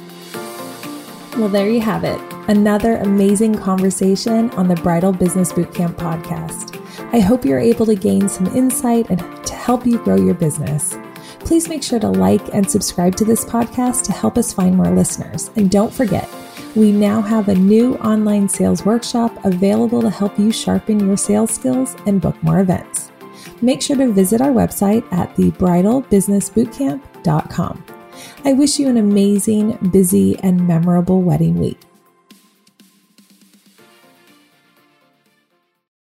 Well, 1.37 1.49
there 1.49 1.69
you 1.69 1.81
have 1.81 2.05
it. 2.05 2.21
Another 2.49 2.97
amazing 2.99 3.57
conversation 3.57 4.51
on 4.51 4.69
the 4.69 4.77
Bridal 4.77 5.13
Business 5.13 5.53
Bootcamp 5.53 5.95
podcast. 5.95 6.77
I 7.13 7.19
hope 7.19 7.45
you're 7.45 7.59
able 7.59 7.87
to 7.87 7.97
gain 7.97 8.29
some 8.29 8.47
insight 8.49 9.11
and 9.11 9.19
to 9.47 9.55
help 9.55 9.85
you 9.85 9.99
grow 9.99 10.17
your 10.17 10.35
business. 10.35 10.95
Please 11.51 11.69
make 11.69 11.83
sure 11.83 11.99
to 11.99 12.09
like 12.09 12.55
and 12.55 12.71
subscribe 12.71 13.17
to 13.17 13.25
this 13.25 13.45
podcast 13.45 14.05
to 14.05 14.13
help 14.13 14.39
us 14.39 14.53
find 14.53 14.77
more 14.77 14.95
listeners. 14.95 15.51
And 15.57 15.69
don't 15.69 15.93
forget, 15.93 16.29
we 16.77 16.93
now 16.93 17.21
have 17.21 17.49
a 17.49 17.55
new 17.57 17.97
online 17.97 18.49
sales 18.49 18.85
workshop 18.85 19.37
available 19.45 20.01
to 20.01 20.11
help 20.11 20.39
you 20.39 20.53
sharpen 20.53 21.05
your 21.05 21.17
sales 21.17 21.51
skills 21.51 21.97
and 22.07 22.21
book 22.21 22.41
more 22.41 22.61
events. 22.61 23.11
Make 23.63 23.83
sure 23.83 23.97
to 23.97 24.13
visit 24.13 24.41
our 24.41 24.53
website 24.53 25.03
at 25.13 25.35
thebridalbusinessbootcamp.com. 25.35 27.85
I 28.45 28.53
wish 28.53 28.79
you 28.79 28.89
an 28.89 28.99
amazing, 28.99 29.77
busy, 29.91 30.39
and 30.45 30.69
memorable 30.69 31.21
wedding 31.21 31.59
week. 31.59 31.81